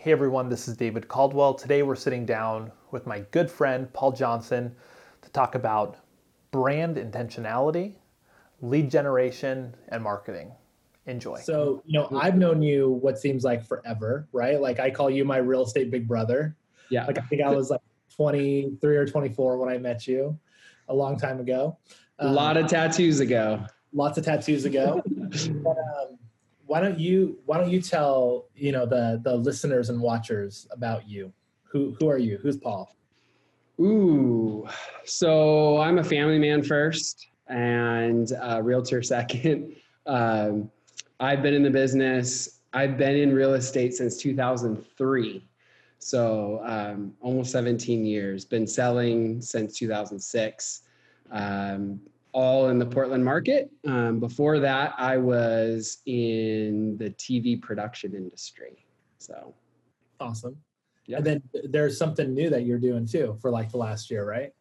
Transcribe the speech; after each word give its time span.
Hey 0.00 0.12
everyone, 0.12 0.48
this 0.48 0.66
is 0.66 0.78
David 0.78 1.08
Caldwell. 1.08 1.52
Today 1.52 1.82
we're 1.82 1.94
sitting 1.94 2.24
down 2.24 2.72
with 2.90 3.06
my 3.06 3.20
good 3.32 3.50
friend 3.50 3.92
Paul 3.92 4.12
Johnson 4.12 4.74
to 5.20 5.28
talk 5.28 5.54
about 5.54 5.98
brand 6.52 6.96
intentionality, 6.96 7.96
lead 8.62 8.90
generation, 8.90 9.74
and 9.88 10.02
marketing. 10.02 10.52
Enjoy. 11.04 11.38
So, 11.40 11.82
you 11.84 11.98
know, 11.98 12.08
I've 12.18 12.38
known 12.38 12.62
you 12.62 12.92
what 13.02 13.18
seems 13.18 13.44
like 13.44 13.62
forever, 13.62 14.26
right? 14.32 14.58
Like 14.58 14.80
I 14.80 14.90
call 14.90 15.10
you 15.10 15.26
my 15.26 15.36
real 15.36 15.64
estate 15.64 15.90
big 15.90 16.08
brother. 16.08 16.56
Yeah. 16.88 17.04
Like 17.04 17.18
I 17.18 17.22
think 17.26 17.42
I 17.42 17.50
was 17.50 17.68
like 17.68 17.82
23 18.16 18.96
or 18.96 19.04
24 19.04 19.58
when 19.58 19.68
I 19.68 19.76
met 19.76 20.06
you 20.06 20.38
a 20.88 20.94
long 20.94 21.18
time 21.18 21.40
ago. 21.40 21.76
a 22.20 22.26
lot 22.26 22.56
of 22.56 22.68
tattoos 22.68 23.20
ago. 23.20 23.66
Lots 23.92 24.16
of 24.16 24.24
tattoos 24.24 24.64
ago. 24.64 25.02
but, 25.06 25.76
um, 25.76 26.18
why 26.70 26.80
don't 26.80 27.00
you 27.00 27.36
why 27.46 27.58
don't 27.58 27.68
you 27.68 27.82
tell 27.82 28.46
you 28.54 28.70
know 28.70 28.86
the 28.86 29.20
the 29.24 29.34
listeners 29.34 29.90
and 29.90 30.00
watchers 30.00 30.68
about 30.70 31.08
you? 31.08 31.32
Who 31.64 31.96
who 31.98 32.08
are 32.08 32.18
you? 32.18 32.38
Who's 32.40 32.56
paul? 32.56 32.94
Ooh 33.80 34.68
so 35.04 35.80
i'm 35.80 35.98
a 35.98 36.04
family 36.04 36.38
man 36.38 36.62
first 36.62 37.28
and 37.48 38.32
a 38.40 38.62
realtor 38.62 39.02
second. 39.16 39.74
Um, 40.06 40.70
i've 41.18 41.42
been 41.42 41.54
in 41.54 41.62
the 41.62 41.70
business 41.70 42.60
i've 42.72 42.96
been 42.96 43.16
in 43.16 43.34
real 43.34 43.54
estate 43.54 43.94
since 43.94 44.16
2003 44.18 45.44
so 46.02 46.62
um, 46.64 47.12
almost 47.20 47.52
17 47.52 48.06
years. 48.06 48.46
Been 48.46 48.66
selling 48.66 49.42
since 49.42 49.76
2006 49.76 50.82
um, 51.30 52.00
all 52.32 52.68
in 52.68 52.78
the 52.78 52.86
Portland 52.86 53.24
market. 53.24 53.70
Um, 53.86 54.20
before 54.20 54.58
that, 54.60 54.94
I 54.96 55.16
was 55.16 55.98
in 56.06 56.96
the 56.98 57.10
TV 57.10 57.60
production 57.60 58.14
industry. 58.14 58.84
So 59.18 59.54
awesome. 60.20 60.56
Yeah. 61.06 61.18
And 61.18 61.26
then 61.26 61.42
there's 61.64 61.98
something 61.98 62.32
new 62.32 62.50
that 62.50 62.64
you're 62.64 62.78
doing 62.78 63.06
too 63.06 63.36
for 63.40 63.50
like 63.50 63.70
the 63.70 63.78
last 63.78 64.10
year, 64.10 64.24
right? 64.24 64.52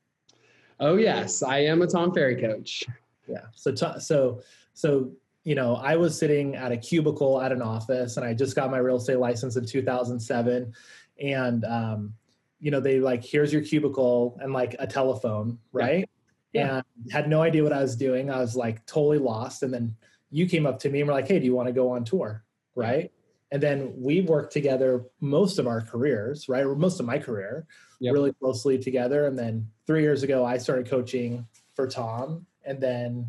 Oh 0.79 0.95
yes, 0.95 1.43
I 1.43 1.59
am 1.59 1.81
a 1.81 1.87
Tom 1.87 2.13
Ferry 2.13 2.39
coach. 2.39 2.83
Yeah. 3.27 3.45
So 3.53 3.75
so 3.75 4.41
so 4.73 5.11
you 5.43 5.55
know, 5.55 5.75
I 5.75 5.95
was 5.95 6.17
sitting 6.17 6.55
at 6.55 6.71
a 6.71 6.77
cubicle 6.77 7.41
at 7.41 7.51
an 7.51 7.61
office, 7.61 8.17
and 8.17 8.25
I 8.25 8.33
just 8.33 8.55
got 8.55 8.71
my 8.71 8.77
real 8.77 8.97
estate 8.97 9.19
license 9.19 9.55
in 9.55 9.65
2007, 9.65 10.73
and 11.21 11.65
um, 11.65 12.13
you 12.59 12.71
know, 12.71 12.79
they 12.79 12.99
like 12.99 13.23
here's 13.23 13.53
your 13.53 13.61
cubicle 13.61 14.37
and 14.41 14.53
like 14.53 14.75
a 14.79 14.87
telephone, 14.87 15.57
right? 15.71 15.99
yeah. 15.99 16.18
And 16.55 16.83
had 17.11 17.29
no 17.29 17.41
idea 17.41 17.63
what 17.63 17.73
I 17.73 17.81
was 17.81 17.95
doing. 17.95 18.29
I 18.29 18.39
was 18.39 18.55
like 18.55 18.85
totally 18.85 19.19
lost. 19.19 19.63
And 19.63 19.73
then 19.73 19.95
you 20.31 20.47
came 20.47 20.65
up 20.65 20.79
to 20.79 20.89
me 20.89 21.01
and 21.01 21.07
were 21.07 21.13
like, 21.13 21.27
hey, 21.27 21.39
do 21.39 21.45
you 21.45 21.55
want 21.55 21.67
to 21.67 21.73
go 21.73 21.91
on 21.91 22.03
tour? 22.03 22.43
Right. 22.75 23.11
And 23.51 23.61
then 23.61 23.93
we 23.95 24.21
worked 24.21 24.53
together 24.53 25.03
most 25.21 25.57
of 25.57 25.67
our 25.67 25.81
careers, 25.81 26.47
right? 26.47 26.63
Or 26.63 26.75
most 26.75 26.99
of 26.99 27.05
my 27.05 27.17
career, 27.17 27.65
yep. 27.99 28.13
really 28.13 28.31
closely 28.33 28.77
together. 28.77 29.25
And 29.25 29.37
then 29.37 29.67
three 29.87 30.01
years 30.01 30.23
ago, 30.23 30.45
I 30.45 30.57
started 30.57 30.87
coaching 30.87 31.47
for 31.75 31.87
Tom. 31.87 32.45
And 32.63 32.79
then 32.79 33.27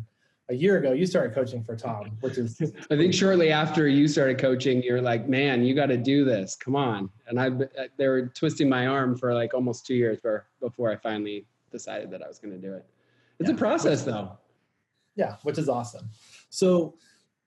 a 0.49 0.53
year 0.53 0.77
ago, 0.77 0.91
you 0.91 1.07
started 1.07 1.33
coaching 1.33 1.63
for 1.63 1.75
Tom, 1.75 2.17
which 2.21 2.37
is. 2.37 2.61
I 2.91 2.97
think 2.97 3.13
shortly 3.13 3.51
after 3.51 3.87
you 3.87 4.07
started 4.07 4.37
coaching, 4.37 4.83
you're 4.83 5.01
like, 5.01 5.27
man, 5.27 5.63
you 5.63 5.73
got 5.73 5.87
to 5.87 5.97
do 5.97 6.23
this. 6.23 6.55
Come 6.55 6.75
on. 6.75 7.09
And 7.27 7.39
I, 7.39 7.47
uh, 7.47 7.87
they 7.97 8.07
were 8.07 8.27
twisting 8.27 8.69
my 8.69 8.85
arm 8.85 9.17
for 9.17 9.33
like 9.33 9.53
almost 9.55 9.87
two 9.87 9.95
years 9.95 10.19
before 10.59 10.91
I 10.91 10.97
finally 10.97 11.45
decided 11.71 12.11
that 12.11 12.21
I 12.21 12.27
was 12.27 12.37
going 12.37 12.53
to 12.53 12.59
do 12.59 12.73
it. 12.73 12.85
It's 13.41 13.49
yeah. 13.49 13.55
a 13.55 13.57
process 13.57 14.03
though. 14.03 14.37
Yeah, 15.15 15.35
which 15.43 15.57
is 15.57 15.67
awesome. 15.67 16.09
So 16.49 16.95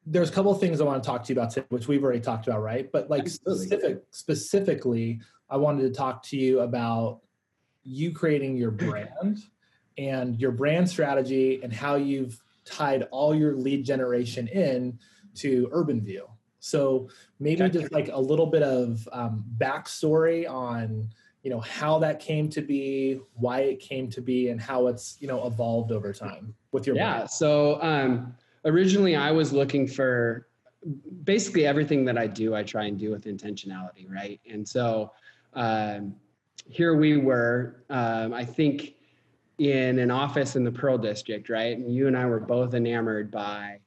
there's 0.04 0.28
a 0.28 0.32
couple 0.32 0.52
of 0.52 0.60
things 0.60 0.80
I 0.80 0.84
want 0.84 1.02
to 1.02 1.06
talk 1.06 1.24
to 1.24 1.32
you 1.32 1.40
about 1.40 1.52
today, 1.52 1.66
which 1.70 1.88
we've 1.88 2.02
already 2.02 2.20
talked 2.20 2.46
about, 2.46 2.62
right? 2.62 2.90
But 2.92 3.08
like 3.08 3.28
specific, 3.28 4.02
specifically, 4.10 5.20
I 5.48 5.56
wanted 5.56 5.82
to 5.82 5.90
talk 5.90 6.22
to 6.24 6.36
you 6.36 6.60
about 6.60 7.20
you 7.84 8.12
creating 8.12 8.56
your 8.56 8.70
brand 8.70 9.38
and 9.96 10.38
your 10.40 10.50
brand 10.50 10.88
strategy 10.90 11.60
and 11.62 11.72
how 11.72 11.94
you've 11.94 12.42
tied 12.64 13.04
all 13.10 13.34
your 13.34 13.54
lead 13.54 13.84
generation 13.84 14.48
in 14.48 14.98
to 15.36 15.68
Urban 15.72 16.02
View. 16.02 16.26
So 16.58 17.08
maybe 17.38 17.68
just 17.68 17.92
like 17.92 18.08
a 18.12 18.20
little 18.20 18.46
bit 18.46 18.62
of 18.62 19.06
um, 19.12 19.44
backstory 19.58 20.50
on 20.50 21.10
you 21.44 21.50
know 21.50 21.60
how 21.60 21.98
that 21.98 22.18
came 22.18 22.48
to 22.48 22.62
be 22.62 23.20
why 23.34 23.60
it 23.60 23.78
came 23.78 24.08
to 24.08 24.20
be 24.20 24.48
and 24.48 24.60
how 24.60 24.86
it's 24.88 25.16
you 25.20 25.28
know 25.28 25.46
evolved 25.46 25.92
over 25.92 26.12
time 26.12 26.54
with 26.72 26.86
your 26.86 26.96
yeah 26.96 27.16
brand. 27.16 27.30
so 27.30 27.80
um 27.82 28.34
originally 28.64 29.14
i 29.14 29.30
was 29.30 29.52
looking 29.52 29.86
for 29.86 30.48
basically 31.22 31.66
everything 31.66 32.04
that 32.04 32.18
i 32.18 32.26
do 32.26 32.54
i 32.54 32.62
try 32.62 32.86
and 32.86 32.98
do 32.98 33.10
with 33.10 33.26
intentionality 33.26 34.10
right 34.10 34.40
and 34.50 34.66
so 34.66 35.12
um 35.52 36.14
here 36.66 36.96
we 36.96 37.18
were 37.18 37.84
um 37.90 38.32
i 38.32 38.44
think 38.44 38.94
in 39.58 39.98
an 39.98 40.10
office 40.10 40.56
in 40.56 40.64
the 40.64 40.72
pearl 40.72 40.96
district 40.96 41.50
right 41.50 41.76
and 41.76 41.94
you 41.94 42.06
and 42.08 42.16
i 42.16 42.24
were 42.24 42.40
both 42.40 42.74
enamored 42.74 43.30
by 43.30 43.78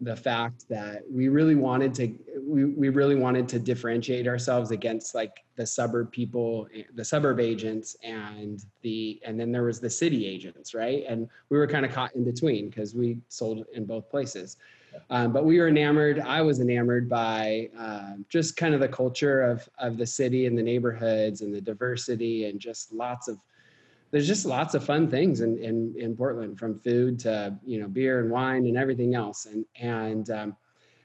the 0.00 0.14
fact 0.14 0.68
that 0.68 1.02
we 1.10 1.28
really 1.28 1.54
wanted 1.54 1.94
to 1.94 2.12
we, 2.46 2.64
we 2.64 2.88
really 2.90 3.16
wanted 3.16 3.48
to 3.48 3.58
differentiate 3.58 4.28
ourselves 4.28 4.70
against 4.70 5.14
like 5.14 5.44
the 5.56 5.66
suburb 5.66 6.12
people 6.12 6.68
the 6.94 7.04
suburb 7.04 7.40
agents 7.40 7.96
and 8.02 8.64
the 8.82 9.20
and 9.24 9.38
then 9.38 9.50
there 9.50 9.64
was 9.64 9.80
the 9.80 9.90
city 9.90 10.26
agents 10.26 10.72
right 10.72 11.04
and 11.08 11.28
we 11.48 11.58
were 11.58 11.66
kind 11.66 11.84
of 11.84 11.92
caught 11.92 12.14
in 12.14 12.24
between 12.24 12.68
because 12.68 12.94
we 12.94 13.18
sold 13.28 13.64
in 13.74 13.84
both 13.84 14.08
places 14.08 14.56
um, 15.10 15.32
but 15.32 15.44
we 15.44 15.58
were 15.58 15.68
enamored 15.68 16.20
i 16.20 16.40
was 16.40 16.60
enamored 16.60 17.08
by 17.08 17.68
um, 17.76 18.24
just 18.28 18.56
kind 18.56 18.74
of 18.74 18.80
the 18.80 18.88
culture 18.88 19.42
of 19.42 19.68
of 19.78 19.96
the 19.96 20.06
city 20.06 20.46
and 20.46 20.56
the 20.56 20.62
neighborhoods 20.62 21.40
and 21.40 21.52
the 21.52 21.60
diversity 21.60 22.48
and 22.48 22.60
just 22.60 22.92
lots 22.92 23.26
of 23.28 23.38
there's 24.12 24.28
just 24.28 24.46
lots 24.46 24.74
of 24.74 24.84
fun 24.84 25.10
things 25.10 25.40
in, 25.40 25.58
in, 25.58 25.92
in 25.98 26.16
Portland 26.16 26.56
from 26.58 26.78
food 26.78 27.18
to, 27.18 27.52
you 27.66 27.80
know, 27.80 27.88
beer 27.88 28.20
and 28.20 28.30
wine 28.30 28.64
and 28.64 28.76
everything 28.76 29.16
else. 29.16 29.46
And, 29.46 29.66
and, 29.80 30.30
um, 30.30 30.56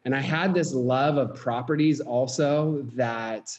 and 0.05 0.15
I 0.15 0.19
had 0.19 0.53
this 0.53 0.73
love 0.73 1.17
of 1.17 1.35
properties 1.35 2.01
also 2.01 2.81
that 2.95 3.57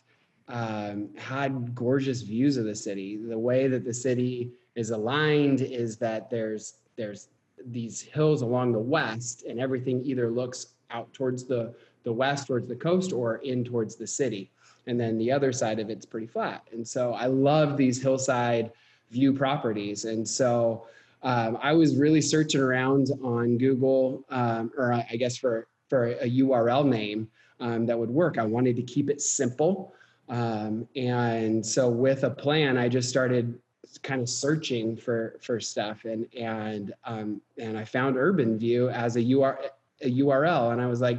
um, 0.48 1.08
had 1.16 1.74
gorgeous 1.74 2.22
views 2.22 2.56
of 2.56 2.64
the 2.64 2.74
city. 2.74 3.16
The 3.16 3.38
way 3.38 3.68
that 3.68 3.84
the 3.84 3.94
city 3.94 4.50
is 4.74 4.90
aligned 4.90 5.60
is 5.60 5.96
that 5.98 6.30
there's, 6.30 6.74
there's 6.96 7.28
these 7.66 8.00
hills 8.00 8.42
along 8.42 8.72
the 8.72 8.78
west 8.78 9.44
and 9.44 9.60
everything 9.60 10.02
either 10.04 10.30
looks 10.30 10.74
out 10.90 11.12
towards 11.12 11.44
the, 11.44 11.74
the 12.02 12.12
west 12.12 12.48
towards 12.48 12.66
the 12.66 12.74
coast 12.74 13.12
or 13.12 13.36
in 13.36 13.64
towards 13.64 13.94
the 13.94 14.06
city. 14.06 14.50
And 14.88 14.98
then 14.98 15.16
the 15.18 15.30
other 15.30 15.52
side 15.52 15.78
of 15.78 15.90
it's 15.90 16.04
pretty 16.04 16.26
flat. 16.26 16.66
And 16.72 16.86
so 16.86 17.14
I 17.14 17.26
love 17.26 17.76
these 17.76 18.02
hillside 18.02 18.72
view 19.12 19.32
properties. 19.32 20.06
And 20.06 20.26
so 20.26 20.86
um, 21.22 21.56
I 21.62 21.72
was 21.72 21.96
really 21.96 22.20
searching 22.20 22.60
around 22.60 23.10
on 23.22 23.58
Google, 23.58 24.24
um, 24.30 24.72
or 24.76 24.92
I 24.92 25.16
guess 25.16 25.36
for, 25.36 25.68
for 25.92 26.06
a 26.06 26.30
URL 26.40 26.88
name 26.88 27.28
um, 27.60 27.84
that 27.84 27.98
would 27.98 28.08
work. 28.08 28.38
I 28.38 28.46
wanted 28.46 28.76
to 28.76 28.82
keep 28.82 29.10
it 29.10 29.20
simple. 29.20 29.92
Um, 30.30 30.88
and 30.96 31.64
so 31.64 31.90
with 31.90 32.24
a 32.24 32.30
plan, 32.30 32.78
I 32.78 32.88
just 32.88 33.10
started 33.10 33.58
kind 34.02 34.22
of 34.22 34.28
searching 34.30 34.96
for, 34.96 35.38
for 35.42 35.60
stuff 35.60 36.06
and, 36.06 36.26
and, 36.34 36.94
um, 37.04 37.42
and 37.58 37.78
I 37.78 37.84
found 37.84 38.16
Urban 38.16 38.58
View 38.58 38.88
as 38.88 39.16
a, 39.16 39.20
a 39.20 39.22
URL. 39.22 40.72
And 40.72 40.80
I 40.80 40.86
was 40.86 41.02
like, 41.02 41.18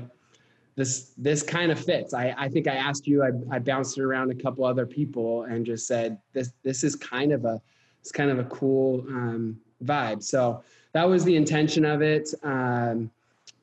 this 0.76 1.12
this 1.20 1.44
kind 1.44 1.72
of 1.72 1.80
fits. 1.80 2.16
I, 2.16 2.34
I 2.36 2.50
think 2.50 2.68
I 2.68 2.74
asked 2.74 3.06
you, 3.06 3.22
I, 3.22 3.30
I 3.56 3.60
bounced 3.60 4.00
it 4.00 4.02
around 4.02 4.32
a 4.32 4.36
couple 4.36 4.66
other 4.66 4.88
people 4.88 5.44
and 5.44 5.64
just 5.64 5.86
said 5.86 6.18
this 6.34 6.52
this 6.64 6.84
is 6.84 6.96
kind 6.96 7.32
of 7.32 7.46
a 7.46 7.62
it's 8.02 8.12
kind 8.12 8.32
of 8.32 8.40
a 8.40 8.46
cool 8.46 9.06
um, 9.08 9.56
vibe. 9.84 10.24
So 10.24 10.64
that 10.94 11.08
was 11.08 11.24
the 11.26 11.36
intention 11.36 11.86
of 11.86 12.02
it 12.02 12.34
um, 12.42 13.12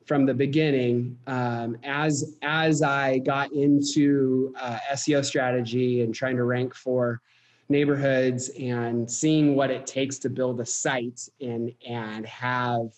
from 0.05 0.25
the 0.25 0.33
beginning. 0.33 1.17
Um, 1.27 1.77
as 1.83 2.37
as 2.41 2.81
I 2.81 3.19
got 3.19 3.51
into 3.51 4.53
uh, 4.59 4.77
SEO 4.93 5.23
strategy 5.23 6.01
and 6.01 6.13
trying 6.13 6.37
to 6.37 6.43
rank 6.43 6.73
for 6.73 7.21
neighborhoods 7.69 8.49
and 8.59 9.09
seeing 9.09 9.55
what 9.55 9.71
it 9.71 9.87
takes 9.87 10.17
to 10.19 10.29
build 10.29 10.59
a 10.59 10.65
site 10.65 11.29
and 11.39 11.73
and 11.87 12.25
have 12.25 12.89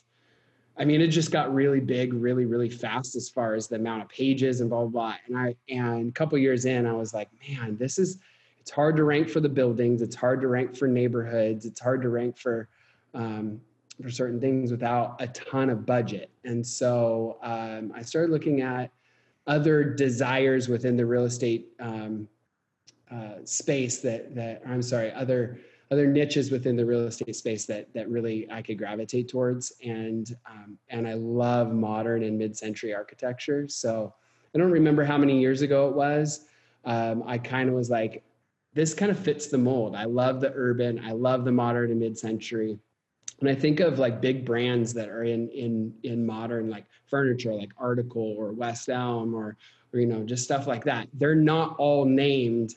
I 0.75 0.85
mean, 0.85 1.01
it 1.01 1.09
just 1.09 1.29
got 1.29 1.53
really 1.53 1.79
big, 1.79 2.15
really, 2.15 2.45
really 2.45 2.69
fast 2.69 3.15
as 3.15 3.29
far 3.29 3.53
as 3.53 3.67
the 3.67 3.75
amount 3.75 4.01
of 4.01 4.09
pages 4.09 4.59
and 4.59 4.71
blah 4.71 4.85
blah 4.85 4.87
blah. 4.87 5.15
And 5.27 5.37
I 5.37 5.55
and 5.69 6.09
a 6.09 6.11
couple 6.13 6.37
years 6.37 6.65
in, 6.65 6.87
I 6.87 6.93
was 6.93 7.13
like, 7.13 7.29
man, 7.47 7.77
this 7.77 7.99
is 7.99 8.17
it's 8.63 8.71
hard 8.71 8.95
to 8.95 9.03
rank 9.03 9.27
for 9.27 9.41
the 9.41 9.49
buildings 9.49 10.01
it's 10.01 10.15
hard 10.15 10.39
to 10.39 10.47
rank 10.47 10.73
for 10.73 10.87
neighborhoods 10.87 11.65
it's 11.65 11.81
hard 11.81 12.01
to 12.01 12.07
rank 12.07 12.37
for 12.37 12.69
um, 13.13 13.59
for 14.01 14.09
certain 14.09 14.39
things 14.39 14.71
without 14.71 15.15
a 15.19 15.27
ton 15.27 15.69
of 15.69 15.85
budget 15.85 16.29
and 16.45 16.65
so 16.65 17.37
um, 17.43 17.91
i 17.95 18.01
started 18.01 18.31
looking 18.31 18.61
at 18.61 18.91
other 19.47 19.83
desires 19.83 20.69
within 20.69 20.95
the 20.95 21.05
real 21.05 21.25
estate 21.25 21.69
um, 21.79 22.27
uh, 23.11 23.35
space 23.43 23.99
that 23.99 24.33
that 24.33 24.61
i'm 24.67 24.81
sorry 24.81 25.11
other 25.13 25.59
other 25.91 26.07
niches 26.07 26.49
within 26.49 26.75
the 26.75 26.85
real 26.85 27.01
estate 27.01 27.35
space 27.35 27.65
that 27.65 27.93
that 27.93 28.09
really 28.09 28.49
I 28.49 28.63
could 28.63 28.79
gravitate 28.79 29.27
towards 29.27 29.73
and 29.83 30.35
um, 30.49 30.75
and 30.89 31.07
I 31.07 31.13
love 31.13 31.71
modern 31.71 32.23
and 32.23 32.35
mid-century 32.35 32.95
architecture 32.95 33.67
so 33.67 34.11
I 34.55 34.57
don't 34.57 34.71
remember 34.71 35.03
how 35.03 35.19
many 35.19 35.39
years 35.39 35.61
ago 35.61 35.89
it 35.89 35.93
was 35.93 36.47
um, 36.85 37.23
I 37.25 37.37
kind 37.37 37.69
of 37.69 37.75
was 37.75 37.89
like, 37.89 38.23
this 38.73 38.93
kind 38.93 39.11
of 39.11 39.19
fits 39.19 39.47
the 39.47 39.57
mold. 39.57 39.95
I 39.95 40.05
love 40.05 40.41
the 40.41 40.51
urban. 40.55 40.99
I 41.03 41.11
love 41.11 41.45
the 41.45 41.51
modern 41.51 41.91
and 41.91 41.99
mid-century. 41.99 42.79
And 43.43 43.51
I 43.51 43.55
think 43.55 43.81
of 43.81 43.99
like 43.99 44.21
big 44.21 44.45
brands 44.45 44.93
that 44.93 45.09
are 45.09 45.25
in 45.25 45.49
in 45.49 45.93
in 46.03 46.25
modern 46.25 46.69
like 46.69 46.85
furniture, 47.09 47.53
like 47.53 47.71
Article 47.77 48.35
or 48.37 48.53
West 48.53 48.87
Elm 48.87 49.35
or 49.35 49.57
or 49.93 49.99
you 49.99 50.05
know 50.05 50.23
just 50.23 50.45
stuff 50.45 50.65
like 50.65 50.85
that. 50.85 51.09
They're 51.15 51.35
not 51.35 51.75
all 51.77 52.05
named 52.05 52.75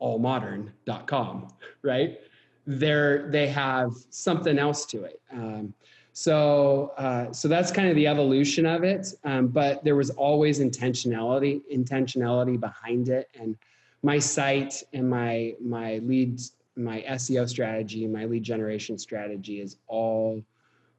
allmodern.com, 0.00 1.46
right? 1.82 2.18
They're 2.66 3.30
they 3.30 3.46
have 3.46 3.92
something 4.10 4.58
else 4.58 4.84
to 4.86 5.04
it. 5.04 5.20
Um, 5.32 5.72
so 6.12 6.92
uh, 6.98 7.30
so 7.30 7.46
that's 7.46 7.70
kind 7.70 7.88
of 7.88 7.94
the 7.94 8.08
evolution 8.08 8.66
of 8.66 8.82
it. 8.82 9.14
Um, 9.22 9.46
but 9.46 9.84
there 9.84 9.94
was 9.94 10.10
always 10.10 10.58
intentionality 10.58 11.60
intentionality 11.72 12.58
behind 12.58 13.10
it, 13.10 13.28
and 13.38 13.56
my 14.02 14.18
site 14.18 14.82
and 14.92 15.08
my 15.08 15.54
my 15.60 15.98
leads 15.98 16.54
my 16.76 17.04
SEO 17.08 17.48
strategy, 17.48 18.06
my 18.06 18.24
lead 18.24 18.42
generation 18.42 18.98
strategy 18.98 19.60
is 19.60 19.76
all 19.86 20.42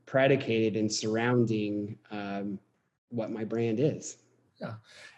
predicated 0.06 0.76
and 0.76 0.92
surrounding 0.92 1.98
um, 2.12 2.60
what 3.10 3.32
my 3.32 3.44
brand 3.44 3.80
is. 3.80 4.18
Yeah. 4.62 4.74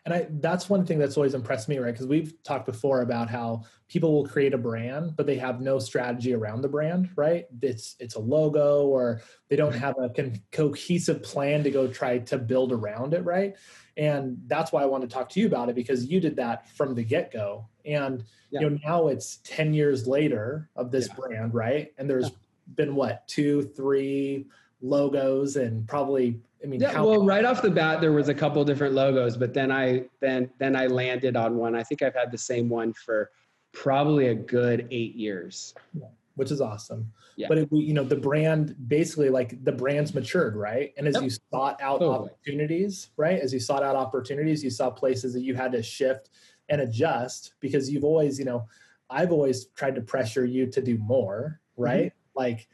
And 0.06 0.14
I 0.14 0.28
that's 0.30 0.70
one 0.70 0.86
thing 0.86 0.98
that's 0.98 1.18
always 1.18 1.34
impressed 1.34 1.68
me, 1.68 1.78
right? 1.78 1.94
Because 1.94 2.08
we've 2.08 2.42
talked 2.44 2.66
before 2.66 3.02
about 3.02 3.30
how 3.30 3.64
people 3.88 4.14
will 4.14 4.28
create 4.28 4.54
a 4.54 4.58
brand, 4.58 5.16
but 5.16 5.28
they 5.28 5.36
have 5.38 5.62
no 5.62 5.78
strategy 5.78 6.34
around 6.34 6.62
the 6.62 6.70
brand, 6.70 7.10
right? 7.16 7.46
It's 7.62 7.96
it's 8.00 8.16
a 8.16 8.20
logo 8.20 8.86
or 8.86 9.22
they 9.50 9.56
don't 9.56 9.76
have 9.76 9.96
a 10.00 10.10
con- 10.10 10.42
cohesive 10.52 11.22
plan 11.22 11.64
to 11.64 11.72
go 11.72 11.88
try 11.88 12.20
to 12.20 12.38
build 12.38 12.72
around 12.72 13.14
it, 13.14 13.24
right? 13.24 13.56
And 13.98 14.38
that's 14.48 14.72
why 14.72 14.84
I 14.84 14.86
want 14.86 15.04
to 15.04 15.14
talk 15.14 15.30
to 15.30 15.40
you 15.40 15.48
about 15.48 15.70
it 15.70 15.76
because 15.76 16.06
you 16.06 16.20
did 16.20 16.38
that 16.38 16.68
from 16.70 16.96
the 16.96 17.04
get-go. 17.04 17.68
And 17.86 18.24
yeah. 18.52 18.62
you 18.62 18.70
know, 18.70 18.80
now 18.84 19.08
it's 19.08 19.38
10 19.44 19.74
years 19.74 20.08
later 20.08 20.70
of 20.76 20.92
this 20.92 21.08
yeah. 21.08 21.16
brand, 21.16 21.54
right? 21.54 21.94
And 21.98 22.10
there's 22.10 22.32
been 22.76 22.96
what, 22.96 23.28
two, 23.28 23.64
three 23.76 24.48
logos 24.82 25.56
and 25.56 25.88
probably 25.88 26.40
I 26.64 26.68
mean, 26.68 26.82
yeah. 26.82 27.00
Well, 27.00 27.24
right 27.24 27.46
off 27.46 27.62
the 27.62 27.70
bat, 27.70 28.02
there 28.02 28.12
was 28.12 28.28
a 28.28 28.34
couple 28.34 28.64
different 28.66 28.96
logos, 28.96 29.38
but 29.38 29.54
then 29.54 29.72
I 29.72 30.06
then 30.20 30.50
then 30.58 30.76
I 30.76 30.88
landed 30.88 31.36
on 31.36 31.58
one. 31.58 31.76
I 31.76 31.84
think 31.84 32.02
I've 32.02 32.16
had 32.16 32.32
the 32.32 32.40
same 32.40 32.70
one 32.70 32.92
for 32.94 33.30
probably 33.72 34.30
a 34.30 34.36
good 34.36 34.88
eight 34.90 35.16
years. 35.16 35.76
Yeah, 35.94 36.08
which 36.36 36.50
is 36.50 36.62
awesome. 36.62 37.12
Yeah. 37.36 37.50
But 37.50 37.58
it, 37.60 37.70
you 37.72 37.94
know, 37.94 38.04
the 38.04 38.16
brand 38.16 38.76
basically 38.88 39.30
like 39.30 39.64
the 39.64 39.72
brand's 39.72 40.14
matured, 40.14 40.56
right? 40.56 40.94
And 40.98 41.08
as 41.08 41.16
yep. 41.16 41.24
you 41.24 41.30
sought 41.30 41.80
out 41.82 42.00
totally. 42.00 42.30
opportunities, 42.30 43.10
right? 43.18 43.40
As 43.40 43.54
you 43.54 43.60
sought 43.60 43.84
out 43.84 43.96
opportunities, 43.96 44.64
you 44.64 44.70
saw 44.70 44.90
places 44.90 45.34
that 45.34 45.42
you 45.42 45.54
had 45.54 45.72
to 45.74 45.84
shift 45.84 46.30
and 46.70 46.82
adjust 46.82 47.54
because 47.60 47.90
you've 47.90 48.04
always, 48.04 48.40
you 48.40 48.46
know, 48.46 48.68
I've 49.10 49.32
always 49.32 49.66
tried 49.76 49.96
to 49.96 50.02
pressure 50.02 50.46
you 50.46 50.66
to 50.68 50.82
do 50.82 50.98
more, 50.98 51.60
right? 51.78 52.08
Mm-hmm. 52.08 52.40
Like 52.40 52.68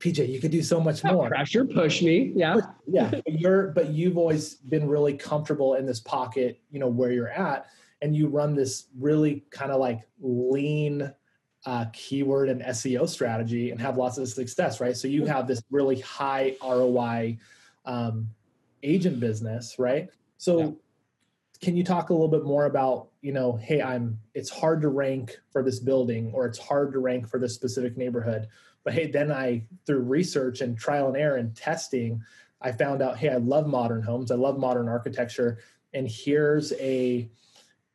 PJ, 0.00 0.28
you 0.28 0.40
could 0.40 0.50
do 0.50 0.62
so 0.62 0.80
much 0.80 1.04
more. 1.04 1.28
Pressure, 1.28 1.64
push 1.64 2.02
me. 2.02 2.32
Yeah. 2.34 2.56
yeah. 2.86 3.10
But 3.10 3.40
you're 3.40 3.68
but 3.68 3.90
you've 3.90 4.18
always 4.18 4.54
been 4.54 4.88
really 4.88 5.14
comfortable 5.14 5.74
in 5.74 5.86
this 5.86 6.00
pocket, 6.00 6.60
you 6.70 6.78
know, 6.78 6.88
where 6.88 7.12
you're 7.12 7.30
at. 7.30 7.66
And 8.02 8.14
you 8.14 8.28
run 8.28 8.54
this 8.54 8.88
really 8.98 9.44
kind 9.50 9.72
of 9.72 9.80
like 9.80 10.02
lean 10.20 11.12
uh, 11.66 11.86
keyword 11.92 12.48
and 12.48 12.60
SEO 12.62 13.08
strategy 13.08 13.70
and 13.70 13.80
have 13.80 13.96
lots 13.96 14.18
of 14.18 14.28
success, 14.28 14.80
right? 14.80 14.96
So 14.96 15.08
you 15.08 15.24
have 15.24 15.46
this 15.46 15.62
really 15.70 16.00
high 16.00 16.56
ROI 16.62 17.38
um, 17.86 18.28
agent 18.82 19.20
business, 19.20 19.76
right? 19.78 20.10
So 20.36 20.58
yeah. 20.58 20.70
can 21.62 21.76
you 21.76 21.84
talk 21.84 22.10
a 22.10 22.12
little 22.12 22.28
bit 22.28 22.44
more 22.44 22.66
about, 22.66 23.08
you 23.24 23.32
know, 23.32 23.56
hey, 23.56 23.80
I'm 23.80 24.18
it's 24.34 24.50
hard 24.50 24.82
to 24.82 24.88
rank 24.88 25.36
for 25.50 25.62
this 25.62 25.80
building 25.80 26.30
or 26.34 26.46
it's 26.46 26.58
hard 26.58 26.92
to 26.92 26.98
rank 26.98 27.28
for 27.28 27.38
this 27.38 27.54
specific 27.54 27.96
neighborhood 27.96 28.48
but 28.84 28.92
hey, 28.92 29.10
then 29.10 29.32
I, 29.32 29.64
through 29.86 30.00
research 30.00 30.60
and 30.60 30.78
trial 30.78 31.08
and 31.08 31.16
error 31.16 31.36
and 31.36 31.56
testing, 31.56 32.22
I 32.60 32.70
found 32.72 33.02
out, 33.02 33.16
hey, 33.16 33.30
I 33.30 33.36
love 33.36 33.66
modern 33.66 34.02
homes. 34.02 34.30
I 34.30 34.36
love 34.36 34.58
modern 34.58 34.88
architecture. 34.88 35.58
And 35.94 36.08
here's 36.08 36.72
a 36.74 37.28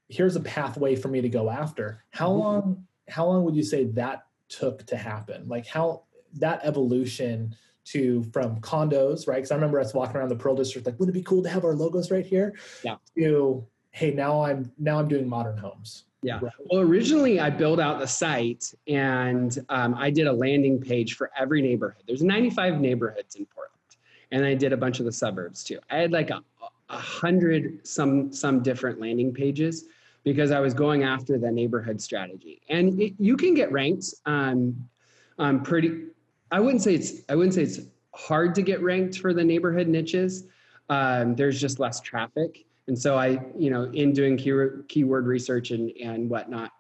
here's 0.10 0.36
a 0.36 0.40
pathway 0.40 0.96
for 0.96 1.08
me 1.08 1.22
to 1.22 1.30
go 1.30 1.50
after. 1.50 2.04
How 2.10 2.30
mm-hmm. 2.30 2.40
long 2.40 2.88
how 3.08 3.28
long 3.28 3.44
would 3.46 3.56
you 3.56 3.64
say 3.64 3.86
that 3.86 4.26
took 4.50 4.86
to 4.88 4.98
happen? 4.98 5.48
Like 5.48 5.68
how 5.68 6.04
that 6.34 6.62
evolution 6.64 7.56
to 7.86 8.24
from 8.34 8.60
condos, 8.62 9.28
right? 9.28 9.36
Because 9.36 9.52
I 9.52 9.56
remember 9.56 9.80
us 9.80 9.94
walking 9.94 10.18
around 10.18 10.30
the 10.30 10.36
Pearl 10.36 10.56
District, 10.56 10.86
like, 10.86 11.00
wouldn't 11.00 11.16
it 11.16 11.20
be 11.20 11.24
cool 11.24 11.44
to 11.44 11.50
have 11.50 11.66
our 11.66 11.74
logos 11.74 12.12
right 12.12 12.26
here? 12.26 12.56
Yeah. 12.84 12.96
To 13.18 13.66
hey, 13.92 14.12
now 14.12 14.44
I'm 14.44 14.72
now 14.78 15.00
I'm 15.00 15.08
doing 15.08 15.28
modern 15.28 15.58
homes. 15.58 16.06
Yeah. 16.22 16.40
Well, 16.42 16.82
originally 16.82 17.40
I 17.40 17.50
built 17.50 17.80
out 17.80 18.00
the 18.00 18.08
site 18.08 18.74
and 18.88 19.58
um, 19.70 19.96
I 19.96 20.10
did 20.10 20.28
a 20.28 20.34
landing 20.34 20.80
page 20.80 21.16
for 21.16 21.32
every 21.38 21.62
neighborhood. 21.62 22.04
There's 22.08 22.24
95 22.24 22.82
neighborhoods 22.82 23.36
in 23.36 23.46
Portland, 23.46 23.96
and 24.32 24.46
I 24.46 24.54
did 24.54 24.74
a 24.74 24.78
bunch 24.78 25.00
of 25.00 25.06
the 25.06 25.14
suburbs 25.14 25.64
too. 25.64 25.80
I 25.90 25.98
had 25.98 26.12
like 26.12 26.30
a, 26.30 26.42
a 26.90 26.98
hundred 26.98 27.88
some 27.88 28.34
some 28.34 28.62
different 28.62 29.00
landing 29.00 29.34
pages 29.34 29.86
because 30.24 30.52
I 30.52 30.60
was 30.60 30.74
going 30.74 31.04
after 31.04 31.38
the 31.38 31.50
neighborhood 31.50 32.02
strategy. 32.02 32.62
And 32.70 33.00
it, 33.02 33.14
you 33.18 33.38
can 33.38 33.54
get 33.54 33.72
ranked. 33.72 34.14
Um, 34.26 34.90
um, 35.38 35.64
pretty. 35.64 36.08
I 36.52 36.60
wouldn't 36.60 36.82
say 36.82 36.96
it's. 36.96 37.22
I 37.30 37.36
wouldn't 37.36 37.54
say 37.54 37.64
it's 37.64 37.80
hard 38.14 38.56
to 38.56 38.62
get 38.62 38.82
ranked 38.82 39.20
for 39.20 39.34
the 39.34 39.44
neighborhood 39.44 39.88
niches. 39.88 40.46
Um, 40.90 41.36
there's 41.36 41.62
just 41.62 41.80
less 41.80 42.02
traffic 42.02 42.66
and 42.90 42.98
so 42.98 43.16
I, 43.20 43.40
you 43.56 43.70
know, 43.70 43.84
in 43.84 44.14
doing 44.14 44.36
keyword, 44.36 45.28
research 45.28 45.70
and, 45.70 45.92
and 46.04 46.28
whatnot, 46.28 46.72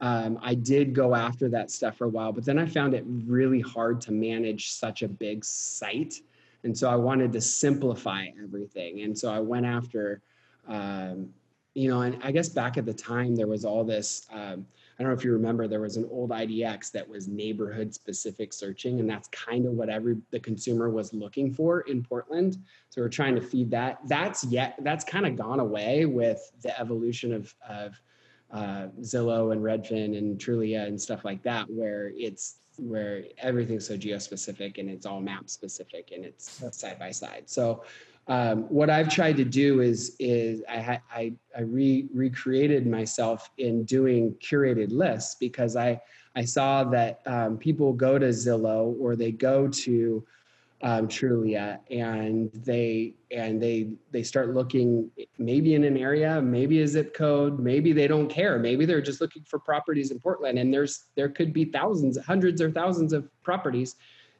um, 0.00 0.38
I 0.40 0.54
did 0.54 0.94
go 0.94 1.12
after 1.12 1.48
that 1.48 1.72
stuff 1.72 1.96
for 1.96 2.04
a 2.04 2.08
while, 2.08 2.32
but 2.32 2.44
then 2.44 2.56
I 2.56 2.66
found 2.66 2.94
it 2.94 3.02
really 3.06 3.60
hard 3.60 4.00
to 4.02 4.12
manage 4.12 4.70
such 4.70 5.02
a 5.02 5.08
big 5.08 5.44
site. 5.44 6.14
And 6.62 6.78
so 6.78 6.88
I 6.88 6.94
wanted 6.94 7.32
to 7.32 7.40
simplify 7.40 8.28
everything. 8.40 9.00
And 9.00 9.18
so 9.18 9.28
I 9.32 9.40
went 9.40 9.66
after, 9.66 10.22
um, 10.68 11.30
you 11.74 11.88
know, 11.88 12.02
and 12.02 12.22
I 12.22 12.30
guess 12.30 12.48
back 12.48 12.78
at 12.78 12.86
the 12.86 12.94
time 12.94 13.34
there 13.34 13.48
was 13.48 13.64
all 13.64 13.82
this, 13.82 14.24
um, 14.30 14.66
I 14.98 15.02
don't 15.02 15.12
know 15.12 15.18
if 15.18 15.24
you 15.24 15.32
remember, 15.32 15.68
there 15.68 15.80
was 15.80 15.98
an 15.98 16.08
old 16.10 16.30
IDX 16.30 16.90
that 16.92 17.06
was 17.06 17.28
neighborhood 17.28 17.92
specific 17.92 18.52
searching, 18.52 18.98
and 18.98 19.08
that's 19.08 19.28
kind 19.28 19.66
of 19.66 19.72
what 19.72 19.90
every 19.90 20.16
the 20.30 20.40
consumer 20.40 20.88
was 20.88 21.12
looking 21.12 21.52
for 21.52 21.80
in 21.82 22.02
Portland. 22.02 22.56
So 22.88 23.02
we're 23.02 23.10
trying 23.10 23.34
to 23.34 23.42
feed 23.42 23.70
that. 23.72 23.98
That's 24.06 24.44
yet 24.44 24.78
that's 24.80 25.04
kind 25.04 25.26
of 25.26 25.36
gone 25.36 25.60
away 25.60 26.06
with 26.06 26.50
the 26.62 26.78
evolution 26.80 27.34
of 27.34 27.54
of 27.68 28.00
uh, 28.50 28.86
Zillow 29.00 29.52
and 29.52 29.60
Redfin 29.60 30.16
and 30.16 30.38
Trulia 30.38 30.86
and 30.86 30.98
stuff 30.98 31.24
like 31.24 31.42
that, 31.42 31.68
where 31.68 32.12
it's 32.16 32.60
where 32.78 33.24
everything's 33.38 33.86
so 33.86 33.96
geo-specific 33.96 34.78
and 34.78 34.90
it's 34.90 35.06
all 35.06 35.20
map 35.20 35.48
specific 35.48 36.12
and 36.14 36.24
it's 36.24 36.62
side 36.76 36.98
by 36.98 37.10
side. 37.10 37.44
So 37.46 37.84
um, 38.28 38.62
what 38.64 38.90
I've 38.90 39.08
tried 39.08 39.36
to 39.36 39.44
do 39.44 39.80
is 39.80 40.16
is 40.18 40.62
I 40.68 41.00
I, 41.12 41.32
I 41.56 41.60
re, 41.60 42.08
recreated 42.12 42.86
myself 42.86 43.50
in 43.58 43.84
doing 43.84 44.34
curated 44.40 44.90
lists 44.90 45.36
because 45.38 45.76
I 45.76 46.00
I 46.34 46.44
saw 46.44 46.84
that 46.84 47.20
um, 47.26 47.56
people 47.56 47.92
go 47.92 48.18
to 48.18 48.28
Zillow 48.28 48.96
or 49.00 49.16
they 49.16 49.30
go 49.32 49.68
to 49.68 50.26
um, 50.82 51.08
Trulia 51.08 51.78
and 51.90 52.50
they 52.52 53.14
and 53.30 53.62
they 53.62 53.92
they 54.10 54.22
start 54.22 54.54
looking 54.54 55.10
maybe 55.38 55.74
in 55.74 55.84
an 55.84 55.96
area, 55.96 56.42
maybe 56.42 56.82
a 56.82 56.88
zip 56.88 57.14
code, 57.14 57.60
maybe 57.60 57.92
they 57.92 58.08
don't 58.08 58.28
care, 58.28 58.58
maybe 58.58 58.84
they're 58.84 59.00
just 59.00 59.20
looking 59.20 59.44
for 59.44 59.58
properties 59.58 60.10
in 60.10 60.18
Portland 60.18 60.58
and 60.58 60.74
there's 60.74 61.04
there 61.14 61.28
could 61.28 61.52
be 61.52 61.64
thousands, 61.64 62.18
hundreds 62.18 62.60
or 62.60 62.72
thousands 62.72 63.12
of 63.12 63.28
properties 63.44 63.94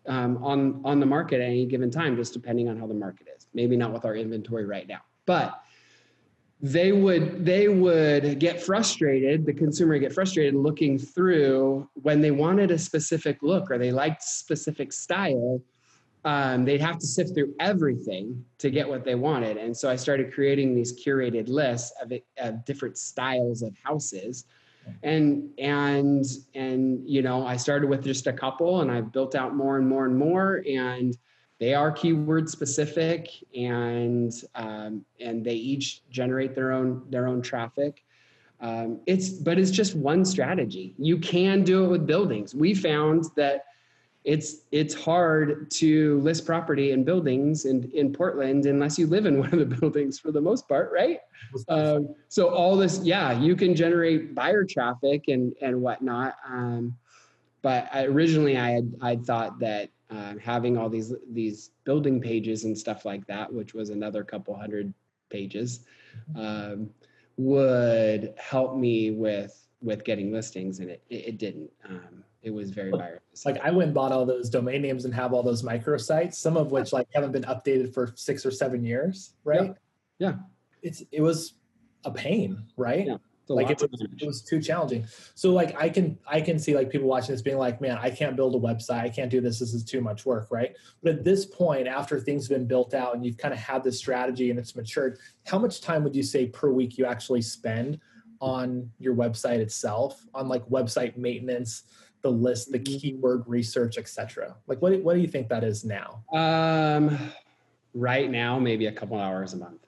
um, 0.08 0.42
on 0.42 0.82
on 0.84 1.00
the 1.00 1.06
market 1.06 1.36
at 1.40 1.46
any 1.46 1.66
given 1.66 1.90
time, 1.90 2.16
just 2.16 2.32
depending 2.32 2.68
on 2.68 2.78
how 2.78 2.86
the 2.86 2.94
market 2.94 3.28
is. 3.35 3.35
Maybe 3.56 3.76
not 3.76 3.92
with 3.92 4.04
our 4.04 4.14
inventory 4.14 4.66
right 4.66 4.86
now, 4.86 5.00
but 5.24 5.62
they 6.60 6.92
would 6.92 7.44
they 7.44 7.68
would 7.68 8.38
get 8.38 8.62
frustrated. 8.62 9.46
The 9.46 9.54
consumer 9.54 9.98
get 9.98 10.12
frustrated 10.12 10.54
looking 10.54 10.98
through 10.98 11.88
when 11.94 12.20
they 12.20 12.30
wanted 12.30 12.70
a 12.70 12.78
specific 12.78 13.38
look 13.42 13.70
or 13.70 13.78
they 13.78 13.90
liked 13.90 14.22
specific 14.22 14.92
style. 14.92 15.62
Um, 16.24 16.64
they'd 16.64 16.80
have 16.80 16.98
to 16.98 17.06
sift 17.06 17.34
through 17.34 17.54
everything 17.60 18.44
to 18.58 18.68
get 18.68 18.86
what 18.86 19.04
they 19.04 19.14
wanted, 19.14 19.56
and 19.56 19.74
so 19.74 19.88
I 19.88 19.96
started 19.96 20.34
creating 20.34 20.74
these 20.74 20.92
curated 20.92 21.48
lists 21.48 21.92
of, 22.02 22.12
of 22.38 22.64
different 22.64 22.98
styles 22.98 23.62
of 23.62 23.74
houses 23.82 24.44
and 25.02 25.50
and 25.58 26.24
and 26.54 27.02
you 27.08 27.22
know 27.22 27.46
i 27.46 27.56
started 27.56 27.88
with 27.88 28.04
just 28.04 28.26
a 28.28 28.32
couple 28.32 28.82
and 28.82 28.90
i 28.90 29.00
built 29.00 29.34
out 29.34 29.54
more 29.54 29.78
and 29.78 29.88
more 29.88 30.04
and 30.04 30.16
more 30.16 30.62
and 30.68 31.16
they 31.58 31.74
are 31.74 31.90
keyword 31.90 32.48
specific 32.48 33.30
and 33.54 34.32
um, 34.54 35.04
and 35.20 35.44
they 35.44 35.54
each 35.54 36.02
generate 36.10 36.54
their 36.54 36.72
own 36.72 37.02
their 37.10 37.26
own 37.26 37.42
traffic 37.42 38.04
um, 38.60 39.00
it's 39.06 39.30
but 39.30 39.58
it's 39.58 39.70
just 39.70 39.94
one 39.94 40.24
strategy 40.24 40.94
you 40.98 41.18
can 41.18 41.62
do 41.62 41.84
it 41.84 41.88
with 41.88 42.06
buildings 42.06 42.54
we 42.54 42.74
found 42.74 43.24
that 43.36 43.66
it's 44.26 44.62
it's 44.72 44.92
hard 44.92 45.70
to 45.70 46.18
list 46.20 46.44
property 46.44 46.90
and 46.90 47.06
buildings 47.06 47.64
in 47.64 47.88
in 47.92 48.12
Portland 48.12 48.66
unless 48.66 48.98
you 48.98 49.06
live 49.06 49.24
in 49.24 49.38
one 49.38 49.54
of 49.54 49.58
the 49.60 49.76
buildings 49.80 50.18
for 50.18 50.32
the 50.32 50.40
most 50.40 50.68
part, 50.68 50.90
right? 50.92 51.20
Um, 51.68 52.14
so 52.28 52.48
all 52.48 52.76
this, 52.76 53.00
yeah, 53.04 53.30
you 53.38 53.54
can 53.54 53.74
generate 53.76 54.34
buyer 54.34 54.64
traffic 54.64 55.28
and 55.28 55.54
and 55.62 55.80
whatnot. 55.80 56.34
Um, 56.44 56.96
but 57.62 57.88
I, 57.92 58.04
originally, 58.06 58.58
I 58.58 58.70
had 58.70 58.92
I 59.00 59.14
thought 59.14 59.60
that 59.60 59.90
um, 60.10 60.38
having 60.38 60.76
all 60.76 60.88
these 60.88 61.12
these 61.30 61.70
building 61.84 62.20
pages 62.20 62.64
and 62.64 62.76
stuff 62.76 63.04
like 63.04 63.26
that, 63.26 63.52
which 63.52 63.74
was 63.74 63.90
another 63.90 64.22
couple 64.22 64.56
hundred 64.56 64.92
pages, 65.30 65.80
um, 66.36 66.90
would 67.36 68.34
help 68.38 68.76
me 68.76 69.10
with 69.10 69.66
with 69.82 70.04
getting 70.04 70.32
listings, 70.32 70.78
and 70.80 70.90
it 70.90 71.02
it, 71.10 71.28
it 71.28 71.38
didn't. 71.38 71.70
Um, 71.88 72.24
it 72.42 72.54
was 72.54 72.70
very 72.70 72.92
buyer. 72.92 73.20
Like 73.44 73.58
I 73.64 73.72
went 73.72 73.88
and 73.88 73.94
bought 73.94 74.12
all 74.12 74.24
those 74.24 74.48
domain 74.48 74.82
names 74.82 75.04
and 75.04 75.12
have 75.12 75.32
all 75.32 75.42
those 75.42 75.64
microsites, 75.64 76.34
some 76.34 76.56
of 76.56 76.70
which 76.70 76.92
like 76.92 77.08
haven't 77.12 77.32
been 77.32 77.42
updated 77.42 77.92
for 77.92 78.12
six 78.14 78.46
or 78.46 78.52
seven 78.52 78.84
years, 78.84 79.34
right? 79.42 79.74
Yeah. 80.18 80.28
yeah. 80.28 80.34
It's 80.82 81.02
it 81.10 81.20
was 81.20 81.54
a 82.04 82.12
pain, 82.12 82.62
right? 82.76 83.06
Yeah. 83.06 83.16
Like 83.48 83.70
it 83.70 83.80
was, 83.80 84.00
it 84.20 84.26
was 84.26 84.42
too 84.42 84.60
challenging. 84.60 85.06
So 85.34 85.52
like 85.52 85.80
I 85.80 85.88
can 85.88 86.18
I 86.26 86.40
can 86.40 86.58
see 86.58 86.74
like 86.74 86.90
people 86.90 87.06
watching 87.08 87.32
this 87.32 87.42
being 87.42 87.58
like, 87.58 87.80
man, 87.80 87.98
I 88.00 88.10
can't 88.10 88.36
build 88.36 88.54
a 88.54 88.58
website. 88.58 89.00
I 89.02 89.08
can't 89.08 89.30
do 89.30 89.40
this. 89.40 89.60
This 89.60 89.72
is 89.72 89.84
too 89.84 90.00
much 90.00 90.26
work, 90.26 90.48
right? 90.50 90.74
But 91.02 91.12
at 91.14 91.24
this 91.24 91.46
point, 91.46 91.86
after 91.86 92.18
things 92.18 92.48
have 92.48 92.58
been 92.58 92.66
built 92.66 92.94
out 92.94 93.14
and 93.14 93.24
you've 93.24 93.36
kind 93.36 93.54
of 93.54 93.60
had 93.60 93.84
this 93.84 93.98
strategy 93.98 94.50
and 94.50 94.58
it's 94.58 94.74
matured, 94.74 95.18
how 95.46 95.58
much 95.58 95.80
time 95.80 96.02
would 96.04 96.16
you 96.16 96.22
say 96.22 96.46
per 96.46 96.70
week 96.70 96.98
you 96.98 97.06
actually 97.06 97.42
spend 97.42 98.00
on 98.40 98.90
your 98.98 99.14
website 99.14 99.60
itself, 99.60 100.26
on 100.34 100.48
like 100.48 100.66
website 100.66 101.16
maintenance? 101.16 101.84
the 102.22 102.32
list, 102.32 102.72
the 102.72 102.78
mm-hmm. 102.80 102.98
keyword 102.98 103.44
research, 103.46 103.98
etc. 103.98 104.56
Like, 104.66 104.82
what 104.82 105.00
what 105.02 105.14
do 105.14 105.20
you 105.20 105.28
think 105.28 105.48
that 105.48 105.62
is 105.62 105.84
now? 105.84 106.24
Um, 106.32 107.16
right 107.94 108.28
now, 108.28 108.58
maybe 108.58 108.86
a 108.86 108.92
couple 108.92 109.16
hours 109.16 109.52
a 109.52 109.58
month. 109.58 109.86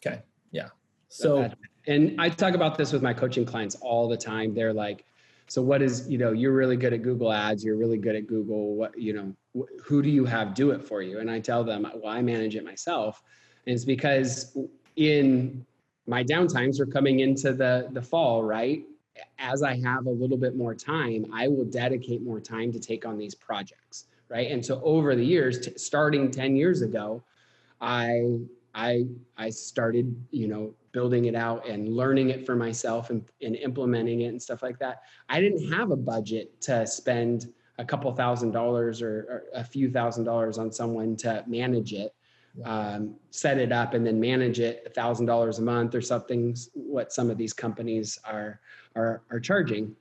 Okay, 0.00 0.22
yeah. 0.50 0.68
So, 1.08 1.50
and 1.88 2.20
I 2.20 2.28
talk 2.28 2.54
about 2.54 2.78
this 2.78 2.92
with 2.92 3.02
my 3.02 3.12
coaching 3.12 3.44
clients 3.44 3.74
all 3.76 4.08
the 4.08 4.16
time. 4.16 4.54
They're 4.54 4.72
like, 4.72 5.04
so 5.48 5.62
what 5.62 5.82
is 5.82 6.08
you 6.08 6.18
know 6.18 6.32
you're 6.32 6.52
really 6.52 6.76
good 6.76 6.92
at 6.92 7.00
google 7.00 7.32
ads 7.32 7.64
you're 7.64 7.78
really 7.78 7.96
good 7.96 8.14
at 8.14 8.26
google 8.26 8.74
what 8.74 8.98
you 8.98 9.14
know 9.14 9.64
who 9.82 10.02
do 10.02 10.10
you 10.10 10.26
have 10.26 10.52
do 10.52 10.72
it 10.72 10.86
for 10.86 11.00
you 11.00 11.20
and 11.20 11.30
i 11.30 11.40
tell 11.40 11.64
them 11.64 11.90
well 11.94 12.12
i 12.12 12.20
manage 12.20 12.54
it 12.54 12.62
myself 12.66 13.22
and 13.66 13.74
it's 13.74 13.86
because 13.86 14.54
in 14.96 15.64
my 16.06 16.22
downtimes 16.22 16.78
are 16.80 16.86
coming 16.86 17.20
into 17.20 17.54
the 17.54 17.88
the 17.92 18.02
fall 18.02 18.42
right 18.42 18.84
as 19.38 19.62
I 19.62 19.76
have 19.80 20.06
a 20.06 20.10
little 20.10 20.36
bit 20.36 20.56
more 20.56 20.74
time, 20.74 21.26
I 21.32 21.48
will 21.48 21.64
dedicate 21.64 22.22
more 22.22 22.40
time 22.40 22.72
to 22.72 22.80
take 22.80 23.06
on 23.06 23.18
these 23.18 23.34
projects, 23.34 24.06
right? 24.28 24.50
And 24.50 24.64
so 24.64 24.80
over 24.82 25.14
the 25.14 25.24
years, 25.24 25.60
t- 25.60 25.72
starting 25.76 26.30
10 26.30 26.56
years 26.56 26.82
ago, 26.82 27.22
I 27.80 28.38
I 28.74 29.06
I 29.36 29.50
started, 29.50 30.14
you 30.30 30.48
know, 30.48 30.74
building 30.98 31.26
it 31.26 31.36
out 31.36 31.64
and 31.64 31.88
learning 31.88 32.30
it 32.30 32.44
for 32.44 32.56
myself 32.56 33.10
and, 33.10 33.22
and 33.40 33.54
implementing 33.54 34.22
it 34.22 34.30
and 34.30 34.42
stuff 34.42 34.64
like 34.64 34.80
that. 34.80 35.02
I 35.28 35.40
didn't 35.40 35.72
have 35.72 35.92
a 35.92 35.96
budget 35.96 36.60
to 36.62 36.84
spend 36.88 37.46
a 37.78 37.84
couple 37.84 38.12
thousand 38.12 38.50
dollars 38.50 39.00
or, 39.00 39.14
or 39.30 39.44
a 39.54 39.62
few 39.62 39.92
thousand 39.92 40.24
dollars 40.24 40.58
on 40.58 40.72
someone 40.72 41.14
to 41.18 41.44
manage 41.46 41.92
it. 41.92 42.12
Um, 42.64 43.14
set 43.30 43.58
it 43.58 43.70
up 43.70 43.94
and 43.94 44.04
then 44.04 44.18
manage 44.18 44.58
it 44.58 44.82
a 44.86 44.90
thousand 44.90 45.26
dollars 45.26 45.60
a 45.60 45.62
month 45.62 45.94
or 45.94 46.00
something 46.00 46.56
what 46.74 47.12
some 47.12 47.30
of 47.30 47.38
these 47.38 47.52
companies 47.52 48.18
are 48.24 48.58
are, 48.96 49.22
are 49.30 49.38
charging. 49.38 49.94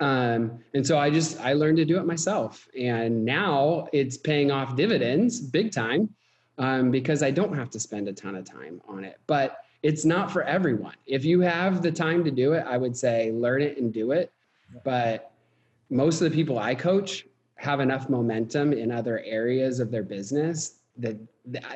Um, 0.00 0.58
and 0.74 0.86
so 0.86 0.98
i 0.98 1.08
just 1.08 1.40
i 1.40 1.54
learned 1.54 1.78
to 1.78 1.86
do 1.86 1.96
it 1.96 2.04
myself. 2.04 2.68
And 2.78 3.24
now 3.24 3.88
it's 3.94 4.18
paying 4.18 4.50
off 4.50 4.76
dividends 4.76 5.40
big 5.40 5.72
time 5.72 6.10
um, 6.58 6.90
because 6.90 7.22
i 7.22 7.30
don't 7.30 7.56
have 7.56 7.70
to 7.70 7.80
spend 7.80 8.06
a 8.08 8.12
ton 8.12 8.34
of 8.34 8.44
time 8.44 8.82
on 8.86 9.02
it. 9.04 9.18
But 9.26 9.56
it's 9.84 10.06
not 10.06 10.32
for 10.32 10.42
everyone. 10.44 10.94
If 11.04 11.26
you 11.26 11.42
have 11.42 11.82
the 11.82 11.92
time 11.92 12.24
to 12.24 12.30
do 12.30 12.54
it 12.54 12.64
i 12.66 12.76
would 12.76 12.96
say 12.96 13.30
learn 13.30 13.62
it 13.62 13.76
and 13.78 13.92
do 13.92 14.10
it. 14.12 14.32
But 14.82 15.30
most 15.90 16.20
of 16.20 16.30
the 16.30 16.34
people 16.34 16.58
i 16.58 16.74
coach 16.74 17.26
have 17.56 17.80
enough 17.80 18.08
momentum 18.08 18.72
in 18.72 18.90
other 18.90 19.20
areas 19.24 19.78
of 19.78 19.90
their 19.90 20.02
business 20.02 20.80
that 20.96 21.16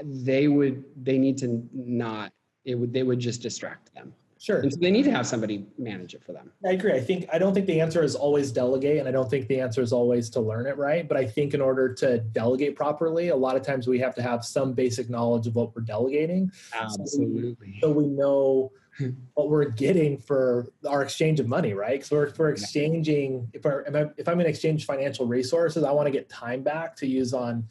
they 0.02 0.48
would 0.48 0.84
they 1.04 1.18
need 1.18 1.36
to 1.38 1.68
not 1.72 2.32
it 2.64 2.74
would 2.74 2.92
they 2.92 3.02
would 3.02 3.20
just 3.20 3.42
distract 3.42 3.94
them 3.94 4.12
sure 4.38 4.60
and 4.60 4.72
so 4.72 4.78
they 4.80 4.90
need 4.90 5.04
to 5.04 5.10
have 5.10 5.26
somebody 5.26 5.66
manage 5.78 6.14
it 6.14 6.22
for 6.22 6.32
them 6.32 6.50
i 6.66 6.70
agree 6.70 6.92
i 6.92 7.00
think 7.00 7.26
i 7.32 7.38
don't 7.38 7.54
think 7.54 7.66
the 7.66 7.80
answer 7.80 8.02
is 8.02 8.14
always 8.14 8.52
delegate 8.52 8.98
and 8.98 9.08
i 9.08 9.12
don't 9.12 9.28
think 9.30 9.46
the 9.48 9.60
answer 9.60 9.82
is 9.82 9.92
always 9.92 10.30
to 10.30 10.40
learn 10.40 10.66
it 10.66 10.76
right 10.76 11.08
but 11.08 11.16
i 11.16 11.26
think 11.26 11.54
in 11.54 11.60
order 11.60 11.92
to 11.92 12.18
delegate 12.18 12.76
properly 12.76 13.28
a 13.28 13.36
lot 13.36 13.56
of 13.56 13.62
times 13.62 13.86
we 13.86 13.98
have 13.98 14.14
to 14.14 14.22
have 14.22 14.44
some 14.44 14.72
basic 14.72 15.10
knowledge 15.10 15.46
of 15.46 15.54
what 15.54 15.74
we're 15.74 15.82
delegating 15.82 16.50
absolutely 16.74 17.50
so 17.50 17.56
we, 17.60 17.80
so 17.80 17.90
we 17.90 18.06
know 18.06 18.70
what 19.34 19.48
we're 19.48 19.64
getting 19.64 20.18
for 20.18 20.66
our 20.88 21.02
exchange 21.02 21.40
of 21.40 21.48
money, 21.48 21.74
right? 21.74 22.04
So 22.04 22.16
we're, 22.16 22.32
we're 22.36 22.50
exchanging, 22.50 23.48
if, 23.52 23.64
I, 23.64 23.70
if 24.16 24.28
I'm 24.28 24.34
going 24.34 24.44
to 24.44 24.48
exchange 24.48 24.86
financial 24.86 25.26
resources, 25.26 25.84
I 25.84 25.90
want 25.92 26.06
to 26.06 26.10
get 26.10 26.28
time 26.28 26.62
back 26.62 26.96
to 26.96 27.06
use 27.06 27.32
on 27.32 27.68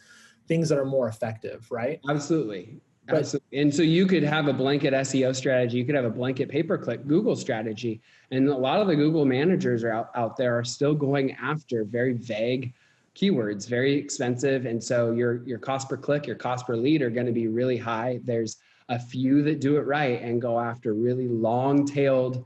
things 0.47 0.69
that 0.69 0.77
are 0.77 0.85
more 0.85 1.07
effective, 1.07 1.69
right? 1.69 1.99
Absolutely. 2.09 2.79
But. 3.07 3.33
And 3.53 3.73
so 3.73 3.81
you 3.81 4.05
could 4.05 4.23
have 4.23 4.47
a 4.47 4.53
blanket 4.53 4.93
SEO 4.93 5.35
strategy, 5.35 5.77
you 5.77 5.85
could 5.85 5.95
have 5.95 6.05
a 6.05 6.09
blanket 6.09 6.49
pay 6.49 6.63
per 6.63 6.77
click 6.77 7.07
Google 7.07 7.35
strategy. 7.35 8.01
And 8.31 8.49
a 8.49 8.55
lot 8.55 8.81
of 8.81 8.87
the 8.87 8.95
Google 8.95 9.25
managers 9.25 9.83
are 9.83 9.91
out, 9.91 10.09
out 10.15 10.37
there 10.37 10.57
are 10.57 10.63
still 10.63 10.93
going 10.93 11.33
after 11.33 11.83
very 11.83 12.13
vague 12.13 12.73
keywords, 13.15 13.67
very 13.67 13.95
expensive. 13.95 14.65
And 14.65 14.83
so 14.83 15.11
your 15.11 15.43
your 15.47 15.59
cost 15.59 15.89
per 15.89 15.97
click, 15.97 16.27
your 16.27 16.35
cost 16.35 16.67
per 16.67 16.75
lead 16.75 17.01
are 17.01 17.09
going 17.09 17.25
to 17.25 17.31
be 17.31 17.47
really 17.47 17.77
high. 17.77 18.19
There's 18.23 18.57
a 18.89 18.99
few 18.99 19.41
that 19.43 19.59
do 19.59 19.77
it 19.77 19.81
right 19.81 20.21
and 20.21 20.41
go 20.41 20.59
after 20.59 20.93
really 20.93 21.27
long 21.27 21.85
tailed 21.85 22.45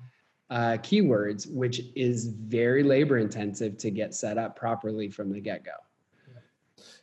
uh, 0.50 0.78
keywords, 0.82 1.52
which 1.52 1.82
is 1.96 2.28
very 2.28 2.84
labor 2.84 3.20
intensive 3.20 3.78
to 3.78 3.92
get 3.92 4.14
set 4.14 4.38
up 4.38 4.56
properly 4.56 5.10
from 5.10 5.32
the 5.32 5.40
get 5.40 5.64
go. 5.64 5.72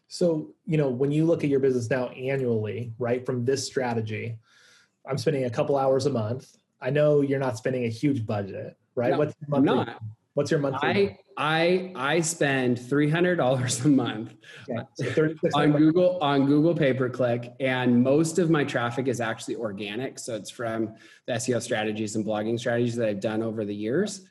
So, 0.09 0.55
you 0.65 0.79
know, 0.79 0.88
when 0.88 1.12
you 1.12 1.27
look 1.27 1.45
at 1.45 1.50
your 1.50 1.61
business 1.61 1.91
now 1.91 2.09
annually, 2.09 2.93
right, 2.99 3.25
from 3.25 3.45
this 3.45 3.67
strategy, 3.67 4.38
I'm 5.07 5.19
spending 5.19 5.45
a 5.45 5.50
couple 5.50 5.77
hours 5.77 6.07
a 6.07 6.11
month. 6.11 6.57
I 6.81 6.91
know 6.91 7.21
you're 7.21 7.38
not 7.38 7.59
spending 7.59 7.85
a 7.85 7.88
huge 7.88 8.25
budget, 8.25 8.77
right? 8.95 9.11
No, 9.11 9.19
what's 9.19 9.35
your 9.41 9.50
monthly, 9.50 9.75
not. 9.75 10.03
What's 10.35 10.50
your 10.50 10.61
monthly? 10.61 10.88
I 10.88 11.19
I 11.37 11.93
I 11.95 12.21
spend 12.21 12.79
three 12.88 13.11
hundred 13.11 13.37
dollars 13.37 13.85
a 13.85 13.88
month 13.88 14.35
okay. 14.71 14.83
so 15.11 15.35
on 15.55 15.73
Google 15.73 16.19
on 16.23 16.47
Google 16.47 16.75
pay 16.75 16.95
per 16.95 17.11
click, 17.11 17.53
and 17.61 18.03
most 18.03 18.38
of 18.38 18.49
my 18.49 18.65
traffic 18.65 19.09
is 19.09 19.21
actually 19.21 19.57
organic. 19.57 20.19
So 20.19 20.37
it's 20.37 20.50
from 20.50 20.95
the 21.27 21.35
SEO 21.35 21.61
strategies 21.61 22.17
and 22.17 22.25
blogging 22.25 22.59
strategies 22.59 22.97
that 22.97 23.09
I've 23.09 23.21
done 23.21 23.43
over 23.43 23.65
the 23.65 23.75
years. 23.75 24.27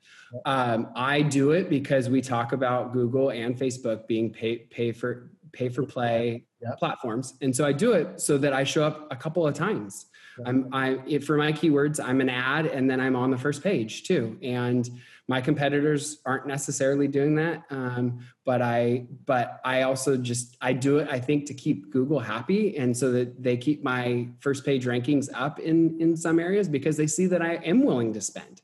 Um, 0.46 0.90
I 0.96 1.22
do 1.22 1.52
it 1.52 1.70
because 1.70 2.10
we 2.10 2.22
talk 2.22 2.52
about 2.52 2.94
Google 2.94 3.30
and 3.30 3.58
Facebook 3.58 4.08
being 4.08 4.32
pay 4.32 4.58
pay 4.58 4.92
for 4.92 5.32
pay 5.58 5.70
for 5.70 5.84
play 5.84 6.46
yep. 6.62 6.78
platforms. 6.78 7.34
And 7.42 7.56
so 7.56 7.66
I 7.66 7.72
do 7.72 7.94
it 7.94 8.22
so 8.22 8.38
that 8.38 8.54
I 8.54 8.64
show 8.64 8.84
up 8.84 9.08
a 9.12 9.16
couple 9.16 9.48
of 9.48 9.56
times. 9.56 10.06
I'm 10.46 10.70
I 10.72 11.00
it, 11.08 11.24
for 11.24 11.36
my 11.36 11.52
keywords, 11.52 12.00
I'm 12.04 12.22
an 12.22 12.30
ad 12.30 12.68
and 12.68 12.88
then 12.88 13.00
I'm 13.00 13.16
on 13.16 13.32
the 13.32 13.38
first 13.40 13.64
page 13.64 14.04
too. 14.04 14.38
And 14.44 14.88
my 15.28 15.42
competitors 15.42 16.20
aren't 16.26 16.46
necessarily 16.46 17.08
doing 17.08 17.34
that. 17.36 17.64
Um, 17.72 18.20
but 18.46 18.62
I 18.62 19.08
but 19.26 19.60
I 19.66 19.82
also 19.82 20.16
just 20.16 20.56
I 20.62 20.74
do 20.74 21.00
it, 21.00 21.08
I 21.10 21.20
think, 21.20 21.48
to 21.48 21.56
keep 21.56 21.92
Google 21.92 22.20
happy 22.20 22.78
and 22.78 22.96
so 22.96 23.12
that 23.14 23.42
they 23.42 23.58
keep 23.58 23.84
my 23.84 24.28
first 24.40 24.64
page 24.64 24.86
rankings 24.86 25.28
up 25.34 25.60
in 25.60 26.00
in 26.00 26.16
some 26.16 26.38
areas 26.40 26.70
because 26.70 26.98
they 26.98 27.08
see 27.08 27.26
that 27.28 27.42
I 27.42 27.56
am 27.56 27.84
willing 27.84 28.14
to 28.14 28.22
spend. 28.22 28.62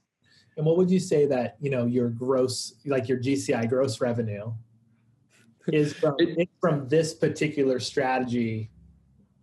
And 0.56 0.66
what 0.68 0.78
would 0.78 0.92
you 0.92 1.00
say 1.00 1.26
that, 1.26 1.58
you 1.60 1.72
know, 1.72 1.86
your 1.86 2.10
gross, 2.10 2.76
like 2.86 3.10
your 3.10 3.18
GCI 3.18 3.68
gross 3.68 4.00
revenue 4.00 4.54
is 5.68 5.94
from 5.94 6.16
it, 6.20 6.50
from 6.60 6.88
this 6.88 7.14
particular 7.14 7.80
strategy 7.80 8.70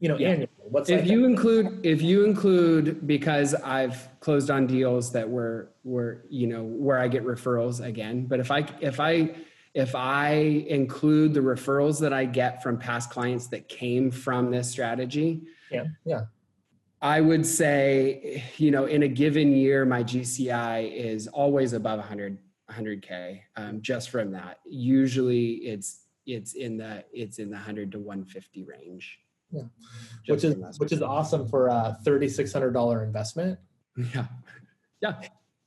you 0.00 0.08
know 0.08 0.16
yeah. 0.18 0.28
annually. 0.30 0.48
What's 0.58 0.90
if 0.90 1.06
you 1.06 1.24
include 1.24 1.84
if 1.84 2.02
you 2.02 2.24
include 2.24 3.06
because 3.06 3.54
i've 3.54 4.08
closed 4.20 4.50
on 4.50 4.66
deals 4.66 5.12
that 5.12 5.28
were 5.28 5.70
were 5.84 6.24
you 6.28 6.46
know 6.46 6.62
where 6.62 6.98
i 6.98 7.08
get 7.08 7.24
referrals 7.24 7.84
again 7.84 8.26
but 8.26 8.40
if 8.40 8.50
i 8.50 8.66
if 8.80 9.00
i 9.00 9.34
if 9.74 9.94
i 9.94 10.32
include 10.32 11.34
the 11.34 11.40
referrals 11.40 12.00
that 12.00 12.12
i 12.12 12.24
get 12.24 12.62
from 12.62 12.78
past 12.78 13.10
clients 13.10 13.46
that 13.48 13.68
came 13.68 14.10
from 14.10 14.50
this 14.50 14.70
strategy 14.70 15.42
yeah 15.70 15.84
yeah. 16.04 16.22
I 17.02 17.22
would 17.22 17.46
say 17.46 18.44
you 18.58 18.70
know 18.70 18.84
in 18.84 19.02
a 19.04 19.08
given 19.08 19.52
year 19.52 19.86
my 19.86 20.04
gci 20.04 20.92
is 20.92 21.28
always 21.28 21.72
above 21.72 21.98
100 21.98 22.38
100k 22.70 23.40
um, 23.56 23.82
just 23.82 24.10
from 24.10 24.32
that. 24.32 24.58
Usually 24.64 25.52
it's 25.54 25.99
it's 26.26 26.54
in 26.54 26.76
the 26.76 27.04
it's 27.12 27.38
in 27.38 27.50
the 27.50 27.56
100 27.56 27.92
to 27.92 27.98
150 27.98 28.64
range 28.64 29.18
yeah 29.50 29.62
which 30.26 30.44
is 30.44 30.56
which 30.78 30.92
is 30.92 31.02
awesome 31.02 31.48
for 31.48 31.68
a 31.68 31.98
$3600 32.04 33.02
investment 33.02 33.58
yeah 34.14 34.26
yeah 35.02 35.20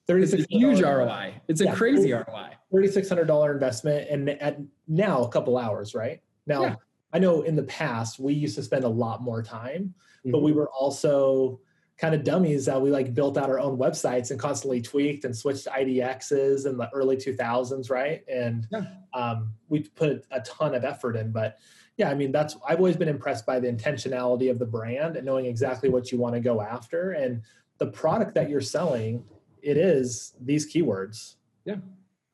it's 0.08 0.34
a 0.34 0.46
huge 0.50 0.82
roi 0.82 1.34
it's 1.48 1.62
a 1.62 1.66
yeah. 1.66 1.76
crazy 1.76 2.14
roi 2.14 2.50
$3,600 2.74 3.54
investment 3.54 4.10
and 4.10 4.30
at 4.30 4.58
now 4.88 5.24
a 5.24 5.30
couple 5.30 5.58
hours, 5.58 5.94
right? 5.94 6.20
Now, 6.48 6.64
yeah. 6.64 6.76
I 7.14 7.20
know 7.20 7.44
in 7.44 7.56
the 7.56 7.64
past 7.64 8.20
we 8.20 8.34
used 8.34 8.56
to 8.56 8.64
spend 8.64 8.84
a 8.84 8.90
lot 8.90 9.22
more 9.22 9.44
time, 9.44 9.94
mm-hmm. 10.20 10.32
but 10.32 10.42
we 10.42 10.52
were 10.52 10.70
also 10.70 11.60
kind 11.98 12.16
of 12.16 12.24
dummies 12.24 12.66
that 12.66 12.82
we 12.82 12.90
like 12.90 13.14
built 13.14 13.38
out 13.38 13.50
our 13.50 13.60
own 13.60 13.78
websites 13.78 14.32
and 14.32 14.40
constantly 14.40 14.82
tweaked 14.82 15.26
and 15.26 15.36
switched 15.36 15.66
to 15.66 15.70
IDXs 15.70 16.66
in 16.66 16.78
the 16.78 16.90
early 16.94 17.16
2000s, 17.16 17.90
right? 17.90 18.24
And 18.28 18.68
yeah. 18.72 18.86
um, 19.14 19.54
we 19.70 19.82
put 19.82 20.26
a 20.32 20.42
ton 20.42 20.74
of 20.74 20.84
effort 20.84 21.16
in, 21.16 21.32
but 21.32 21.60
yeah, 21.98 22.10
I 22.10 22.16
mean 22.16 22.32
that's 22.32 22.58
I've 22.68 22.80
always 22.80 22.98
been 22.98 23.08
impressed 23.08 23.46
by 23.46 23.60
the 23.60 23.68
intentionality 23.68 24.50
of 24.50 24.58
the 24.58 24.66
brand 24.66 25.16
and 25.16 25.26
knowing 25.26 25.46
exactly 25.46 25.90
what 25.90 26.12
you 26.12 26.18
want 26.18 26.34
to 26.34 26.42
go 26.42 26.62
after 26.62 27.12
and 27.12 27.44
the 27.78 27.88
product 27.88 28.34
that 28.36 28.50
you're 28.50 28.62
selling. 28.62 29.24
It 29.62 29.78
is 29.78 30.34
these 30.42 30.72
keywords. 30.72 31.36
Yeah. 31.66 31.76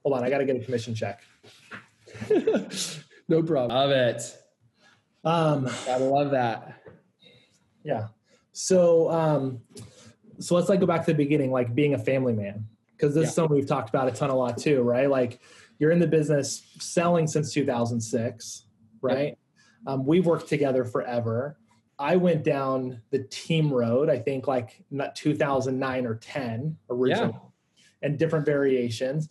Hold 0.04 0.18
on, 0.18 0.24
I 0.24 0.30
got 0.30 0.38
to 0.38 0.46
get 0.46 0.56
a 0.56 0.64
commission 0.64 0.96
check. 0.96 1.22
no 3.28 3.44
problem. 3.44 3.70
Love 3.70 3.92
it. 3.92 4.38
Um, 5.26 5.70
Gotta 5.86 6.06
love 6.06 6.32
that. 6.32 6.82
Yeah. 7.84 8.08
So, 8.52 9.10
um, 9.12 9.62
so 10.40 10.56
let's 10.56 10.70
like 10.70 10.80
go 10.80 10.86
back 10.86 11.06
to 11.06 11.12
the 11.12 11.18
beginning, 11.18 11.52
like 11.52 11.76
being 11.76 11.94
a 11.94 11.98
family 11.98 12.34
man, 12.34 12.66
because 12.96 13.14
this 13.14 13.24
yeah. 13.24 13.28
is 13.30 13.36
something 13.36 13.56
we've 13.56 13.68
talked 13.68 13.90
about 13.90 14.08
a 14.08 14.12
ton 14.12 14.30
a 14.30 14.36
lot 14.36 14.58
too, 14.58 14.82
right? 14.82 15.10
Like 15.10 15.40
you're 15.80 15.92
in 15.92 16.00
the 16.00 16.08
business 16.08 16.64
selling 16.80 17.28
since 17.28 17.54
2006, 17.54 18.66
right? 19.02 19.38
Um, 19.88 20.06
we've 20.06 20.26
worked 20.26 20.50
together 20.50 20.84
forever. 20.84 21.58
I 21.98 22.16
went 22.16 22.44
down 22.44 23.02
the 23.12 23.20
team 23.20 23.72
road, 23.72 24.10
I 24.10 24.20
think 24.20 24.48
like 24.48 24.84
not 24.90 25.16
2009 25.16 26.06
or 26.06 26.16
10 26.16 26.78
originally, 26.90 27.34
yeah. 27.34 27.88
and 28.04 28.18
different 28.18 28.46
variations. 28.46 29.30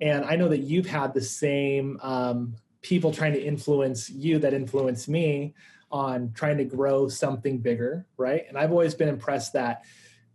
And 0.00 0.24
I 0.24 0.36
know 0.36 0.48
that 0.48 0.58
you've 0.58 0.86
had 0.86 1.14
the 1.14 1.20
same 1.20 1.98
um, 2.02 2.54
people 2.82 3.12
trying 3.12 3.32
to 3.32 3.42
influence 3.42 4.10
you 4.10 4.38
that 4.38 4.54
influence 4.54 5.08
me 5.08 5.54
on 5.90 6.32
trying 6.34 6.58
to 6.58 6.64
grow 6.64 7.08
something 7.08 7.58
bigger, 7.58 8.06
right? 8.16 8.44
And 8.48 8.58
I've 8.58 8.72
always 8.72 8.94
been 8.94 9.08
impressed 9.08 9.52
that, 9.54 9.84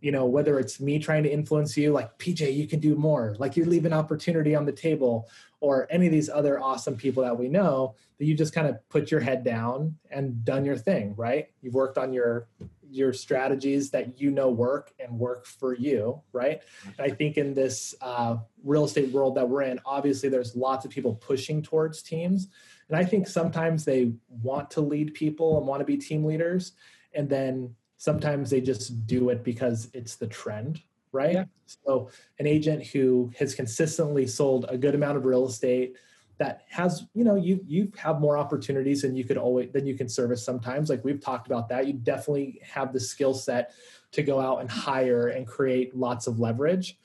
you 0.00 0.12
know, 0.12 0.26
whether 0.26 0.58
it's 0.58 0.80
me 0.80 0.98
trying 0.98 1.22
to 1.22 1.32
influence 1.32 1.76
you, 1.76 1.92
like 1.92 2.18
PJ, 2.18 2.54
you 2.54 2.66
can 2.66 2.80
do 2.80 2.94
more, 2.94 3.36
like 3.38 3.56
you 3.56 3.64
leave 3.64 3.86
an 3.86 3.92
opportunity 3.92 4.54
on 4.54 4.64
the 4.64 4.72
table, 4.72 5.28
or 5.60 5.86
any 5.90 6.06
of 6.06 6.12
these 6.12 6.28
other 6.28 6.60
awesome 6.60 6.96
people 6.96 7.22
that 7.22 7.38
we 7.38 7.48
know, 7.48 7.94
that 8.18 8.26
you 8.26 8.34
just 8.34 8.54
kind 8.54 8.66
of 8.66 8.86
put 8.90 9.10
your 9.10 9.20
head 9.20 9.42
down 9.42 9.96
and 10.10 10.44
done 10.44 10.64
your 10.64 10.76
thing, 10.76 11.14
right? 11.16 11.48
You've 11.62 11.74
worked 11.74 11.96
on 11.96 12.12
your 12.12 12.48
your 12.90 13.12
strategies 13.12 13.90
that 13.90 14.20
you 14.20 14.30
know 14.30 14.48
work 14.48 14.92
and 15.00 15.18
work 15.18 15.46
for 15.46 15.74
you, 15.74 16.22
right? 16.32 16.60
And 16.84 17.00
I 17.00 17.14
think 17.14 17.36
in 17.36 17.52
this 17.52 17.94
uh, 18.00 18.36
real 18.62 18.84
estate 18.84 19.10
world 19.10 19.34
that 19.34 19.48
we're 19.48 19.62
in, 19.62 19.80
obviously 19.84 20.28
there's 20.28 20.54
lots 20.54 20.84
of 20.84 20.92
people 20.92 21.14
pushing 21.16 21.60
towards 21.60 22.02
teams, 22.02 22.48
and 22.88 22.96
I 22.96 23.04
think 23.04 23.26
sometimes 23.26 23.84
they 23.84 24.12
want 24.42 24.70
to 24.72 24.80
lead 24.80 25.14
people 25.14 25.58
and 25.58 25.66
want 25.66 25.80
to 25.80 25.84
be 25.84 25.96
team 25.96 26.24
leaders. 26.24 26.72
And 27.14 27.28
then 27.28 27.74
sometimes 27.96 28.50
they 28.50 28.60
just 28.60 29.06
do 29.06 29.30
it 29.30 29.42
because 29.42 29.88
it's 29.94 30.16
the 30.16 30.26
trend, 30.26 30.82
right? 31.12 31.34
Yeah. 31.34 31.44
So, 31.66 32.10
an 32.38 32.46
agent 32.46 32.84
who 32.86 33.32
has 33.38 33.54
consistently 33.54 34.26
sold 34.26 34.66
a 34.68 34.76
good 34.76 34.94
amount 34.94 35.16
of 35.16 35.24
real 35.24 35.46
estate 35.46 35.96
that 36.38 36.62
has, 36.68 37.04
you 37.14 37.24
know, 37.24 37.36
you 37.36 37.60
you 37.66 37.90
have 37.96 38.20
more 38.20 38.36
opportunities 38.36 39.02
than 39.02 39.16
you 39.16 39.24
could 39.24 39.38
always 39.38 39.70
than 39.72 39.86
you 39.86 39.94
can 39.94 40.08
service 40.08 40.44
sometimes. 40.44 40.90
Like 40.90 41.04
we've 41.04 41.20
talked 41.20 41.46
about 41.46 41.68
that. 41.70 41.86
You 41.86 41.94
definitely 41.94 42.60
have 42.64 42.92
the 42.92 43.00
skill 43.00 43.32
set 43.32 43.72
to 44.12 44.22
go 44.22 44.40
out 44.40 44.60
and 44.60 44.70
hire 44.70 45.28
and 45.28 45.46
create 45.46 45.96
lots 45.96 46.26
of 46.26 46.38
leverage. 46.38 46.98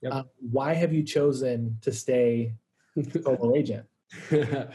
Yep. 0.00 0.12
Uh, 0.12 0.22
why 0.50 0.74
have 0.74 0.92
you 0.92 1.02
chosen 1.02 1.78
to 1.82 1.92
stay 1.92 2.54
solo 3.22 3.56
agent? 3.56 3.86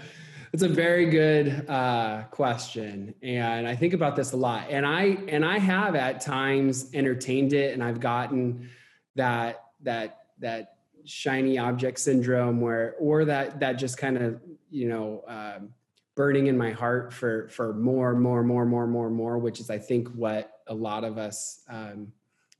It's 0.53 0.63
a 0.63 0.67
very 0.67 1.05
good 1.05 1.69
uh, 1.69 2.23
question, 2.23 3.15
and 3.23 3.65
I 3.65 3.73
think 3.73 3.93
about 3.93 4.17
this 4.17 4.33
a 4.33 4.37
lot. 4.37 4.65
And 4.69 4.85
I 4.85 5.17
and 5.29 5.45
I 5.45 5.59
have 5.59 5.95
at 5.95 6.19
times 6.19 6.89
entertained 6.93 7.53
it, 7.53 7.73
and 7.73 7.81
I've 7.81 8.01
gotten 8.01 8.69
that 9.15 9.63
that 9.83 10.25
that 10.39 10.75
shiny 11.05 11.57
object 11.57 11.99
syndrome, 11.99 12.59
where 12.59 12.95
or 12.99 13.23
that 13.25 13.61
that 13.61 13.73
just 13.73 13.97
kind 13.97 14.17
of 14.17 14.41
you 14.69 14.89
know 14.89 15.23
um, 15.25 15.69
burning 16.15 16.47
in 16.47 16.57
my 16.57 16.71
heart 16.71 17.13
for 17.13 17.47
for 17.47 17.73
more, 17.73 18.13
more, 18.13 18.43
more, 18.43 18.65
more, 18.65 18.87
more, 18.87 19.09
more, 19.09 19.37
which 19.37 19.61
is 19.61 19.69
I 19.69 19.77
think 19.77 20.09
what 20.09 20.51
a 20.67 20.73
lot 20.73 21.05
of 21.05 21.17
us 21.17 21.61
um, 21.69 22.11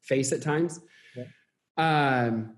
face 0.01 0.31
at 0.31 0.41
times. 0.41 0.79
Yeah. 1.15 1.25
Um, 1.77 2.55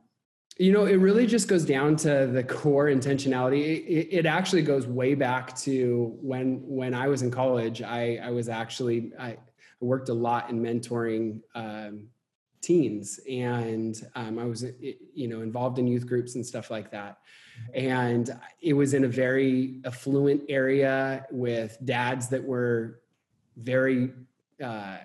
you 0.57 0.71
know, 0.71 0.85
it 0.85 0.95
really 0.95 1.25
just 1.25 1.47
goes 1.47 1.65
down 1.65 1.95
to 1.97 2.27
the 2.27 2.43
core 2.43 2.85
intentionality. 2.85 3.85
It, 3.87 4.07
it, 4.11 4.25
actually 4.25 4.61
goes 4.61 4.85
way 4.85 5.15
back 5.15 5.55
to 5.61 6.15
when 6.21 6.61
when 6.63 6.93
I 6.93 7.07
was 7.07 7.23
in 7.23 7.31
college. 7.31 7.81
I, 7.81 8.19
I 8.23 8.29
was 8.29 8.49
actually 8.49 9.11
I 9.19 9.37
worked 9.79 10.09
a 10.09 10.13
lot 10.13 10.51
in 10.51 10.61
mentoring 10.61 11.39
um, 11.55 12.07
teens, 12.61 13.19
and 13.29 13.99
um, 14.15 14.37
I 14.37 14.45
was 14.45 14.65
you 14.79 15.27
know 15.27 15.41
involved 15.41 15.79
in 15.79 15.87
youth 15.87 16.05
groups 16.05 16.35
and 16.35 16.45
stuff 16.45 16.69
like 16.69 16.91
that. 16.91 17.17
And 17.73 18.29
it 18.61 18.73
was 18.73 18.93
in 18.93 19.05
a 19.05 19.07
very 19.07 19.81
affluent 19.85 20.43
area 20.49 21.25
with 21.31 21.77
dads 21.83 22.27
that 22.29 22.43
were 22.43 23.01
very 23.57 24.11
uh, 24.63 24.97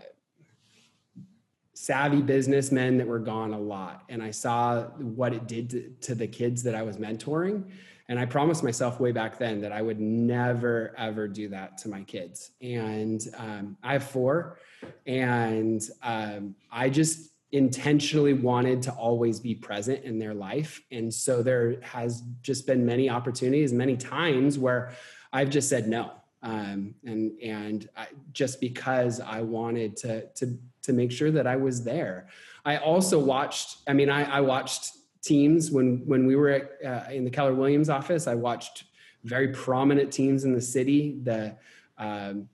savvy 1.89 2.21
businessmen 2.21 2.99
that 2.99 3.07
were 3.07 3.19
gone 3.19 3.55
a 3.55 3.59
lot. 3.59 4.05
And 4.11 4.23
i 4.23 4.31
saw 4.31 4.83
what 5.19 5.33
it 5.33 5.47
did 5.47 5.71
to, 5.71 5.91
to, 6.03 6.15
the 6.15 6.27
kids 6.27 6.63
that 6.65 6.75
i 6.75 6.83
was 6.83 6.99
mentoring. 6.99 7.65
And 8.11 8.19
i 8.19 8.27
promised 8.27 8.63
myself 8.63 9.01
way 9.01 9.11
back 9.11 9.39
then 9.39 9.63
that 9.63 9.73
i 9.73 9.81
would 9.81 9.99
never 9.99 10.95
ever 10.99 11.27
do 11.27 11.49
that 11.49 11.79
to 11.79 11.89
my 11.89 12.03
kids. 12.03 12.51
And 12.61 13.23
um, 13.39 13.79
i 13.83 13.95
have 13.95 14.05
four. 14.05 14.59
And 15.07 15.81
um, 16.03 16.55
i 16.71 16.91
just 16.91 17.31
intentionally 17.53 18.35
wanted 18.35 18.83
to 18.83 18.93
always 18.93 19.41
be 19.41 19.55
present 19.55 20.05
in 20.05 20.19
their 20.19 20.35
life. 20.35 20.83
And 20.93 21.09
so 21.25 21.43
there 21.43 21.81
has 21.81 22.23
just 22.43 22.67
been 22.67 22.85
many 22.85 23.09
opportunities 23.09 23.73
many 23.73 23.97
times 23.97 24.59
where 24.59 24.93
i've 25.33 25.49
just 25.49 25.71
said 25.71 25.89
no. 25.89 26.13
Um, 26.43 26.95
and 27.05 27.33
and 27.41 27.89
I, 27.97 28.07
just 28.33 28.61
because 28.61 29.21
I 29.21 29.41
wanted 29.41 29.97
to 30.03 30.27
to 30.35 30.59
to 30.89 30.93
make 30.93 31.13
sure 31.13 31.31
that 31.31 31.47
I 31.47 31.57
was 31.57 31.85
there. 31.85 32.27
I 32.65 32.79
also 32.79 33.19
watched. 33.19 33.79
I 33.87 33.93
mean, 33.93 34.11
I, 34.11 34.25
I 34.39 34.41
watched 34.41 34.93
teams 35.23 35.71
when 35.71 36.03
when 36.07 36.27
we 36.27 36.35
were 36.35 36.51
at, 36.51 36.65
uh, 36.85 37.13
in 37.13 37.25
the 37.25 37.31
Keller 37.31 37.55
Williams 37.55 37.89
office. 37.89 38.27
I 38.27 38.35
watched 38.35 38.85
very 39.25 39.49
prominent 39.49 40.13
teams 40.13 40.45
in 40.45 40.53
the 40.53 40.61
city. 40.61 41.21
The 41.23 41.57
um, 41.99 42.49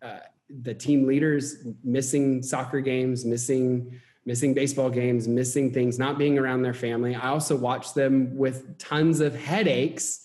uh, 0.00 0.20
the 0.62 0.74
team 0.74 1.06
leaders 1.06 1.64
missing 1.82 2.42
soccer 2.42 2.80
games, 2.80 3.24
missing 3.24 4.00
missing 4.24 4.54
baseball 4.54 4.90
games, 4.90 5.26
missing 5.26 5.72
things, 5.72 5.98
not 5.98 6.16
being 6.18 6.38
around 6.38 6.62
their 6.62 6.74
family. 6.74 7.14
I 7.14 7.28
also 7.30 7.56
watched 7.56 7.94
them 7.94 8.36
with 8.36 8.78
tons 8.78 9.20
of 9.20 9.34
headaches 9.34 10.20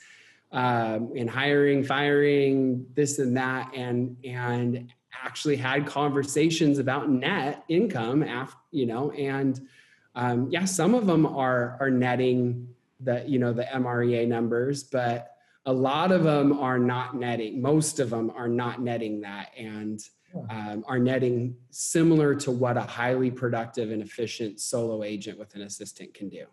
um, 0.51 1.11
in 1.15 1.27
hiring, 1.27 1.83
firing, 1.83 2.85
this 2.93 3.19
and 3.19 3.35
that, 3.37 3.73
and 3.73 4.17
and 4.23 4.93
actually 5.23 5.55
had 5.55 5.85
conversations 5.85 6.79
about 6.79 7.09
net 7.09 7.63
income 7.69 8.23
after 8.23 8.57
you 8.71 8.85
know 8.85 9.11
and 9.11 9.67
um, 10.15 10.47
yeah 10.49 10.65
some 10.65 10.93
of 10.93 11.05
them 11.05 11.25
are 11.25 11.77
are 11.79 11.89
netting 11.89 12.67
the 12.99 13.23
you 13.27 13.39
know 13.39 13.53
the 13.53 13.63
mrea 13.63 14.27
numbers 14.27 14.83
but 14.83 15.33
a 15.65 15.73
lot 15.73 16.11
of 16.11 16.23
them 16.23 16.57
are 16.57 16.79
not 16.79 17.15
netting 17.15 17.61
most 17.61 17.99
of 17.99 18.09
them 18.09 18.31
are 18.35 18.47
not 18.47 18.81
netting 18.81 19.21
that 19.21 19.49
and 19.57 20.01
um, 20.49 20.83
are 20.87 20.99
netting 20.99 21.55
similar 21.71 22.35
to 22.35 22.51
what 22.51 22.77
a 22.77 22.81
highly 22.81 23.31
productive 23.31 23.91
and 23.91 24.01
efficient 24.01 24.59
solo 24.59 25.03
agent 25.03 25.39
with 25.39 25.55
an 25.55 25.61
assistant 25.61 26.13
can 26.13 26.29
do. 26.29 26.45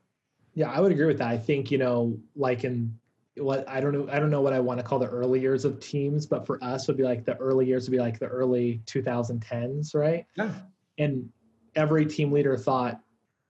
Yeah 0.54 0.70
i 0.70 0.80
would 0.80 0.92
agree 0.92 1.06
with 1.06 1.18
that. 1.18 1.28
I 1.28 1.38
think 1.38 1.70
you 1.70 1.78
know 1.78 2.18
like 2.36 2.64
in 2.64 2.98
what 3.36 3.68
I 3.68 3.80
don't 3.80 3.92
know 3.92 4.08
I 4.10 4.20
don't 4.20 4.30
know 4.30 4.40
what 4.40 4.52
I 4.52 4.60
want 4.60 4.78
to 4.78 4.84
call 4.84 4.98
the 4.98 5.08
early 5.08 5.40
years 5.40 5.64
of 5.64 5.80
teams, 5.80 6.26
but 6.26 6.46
for 6.46 6.62
us 6.62 6.86
would 6.86 6.96
be 6.96 7.02
like 7.02 7.24
the 7.24 7.36
early 7.36 7.66
years 7.66 7.88
would 7.88 7.96
be 7.96 7.98
like 7.98 8.18
the 8.18 8.26
early 8.26 8.80
2010s, 8.86 9.94
right? 9.94 10.26
Yeah. 10.36 10.52
And 10.98 11.28
every 11.74 12.06
team 12.06 12.30
leader 12.30 12.56
thought 12.56 13.00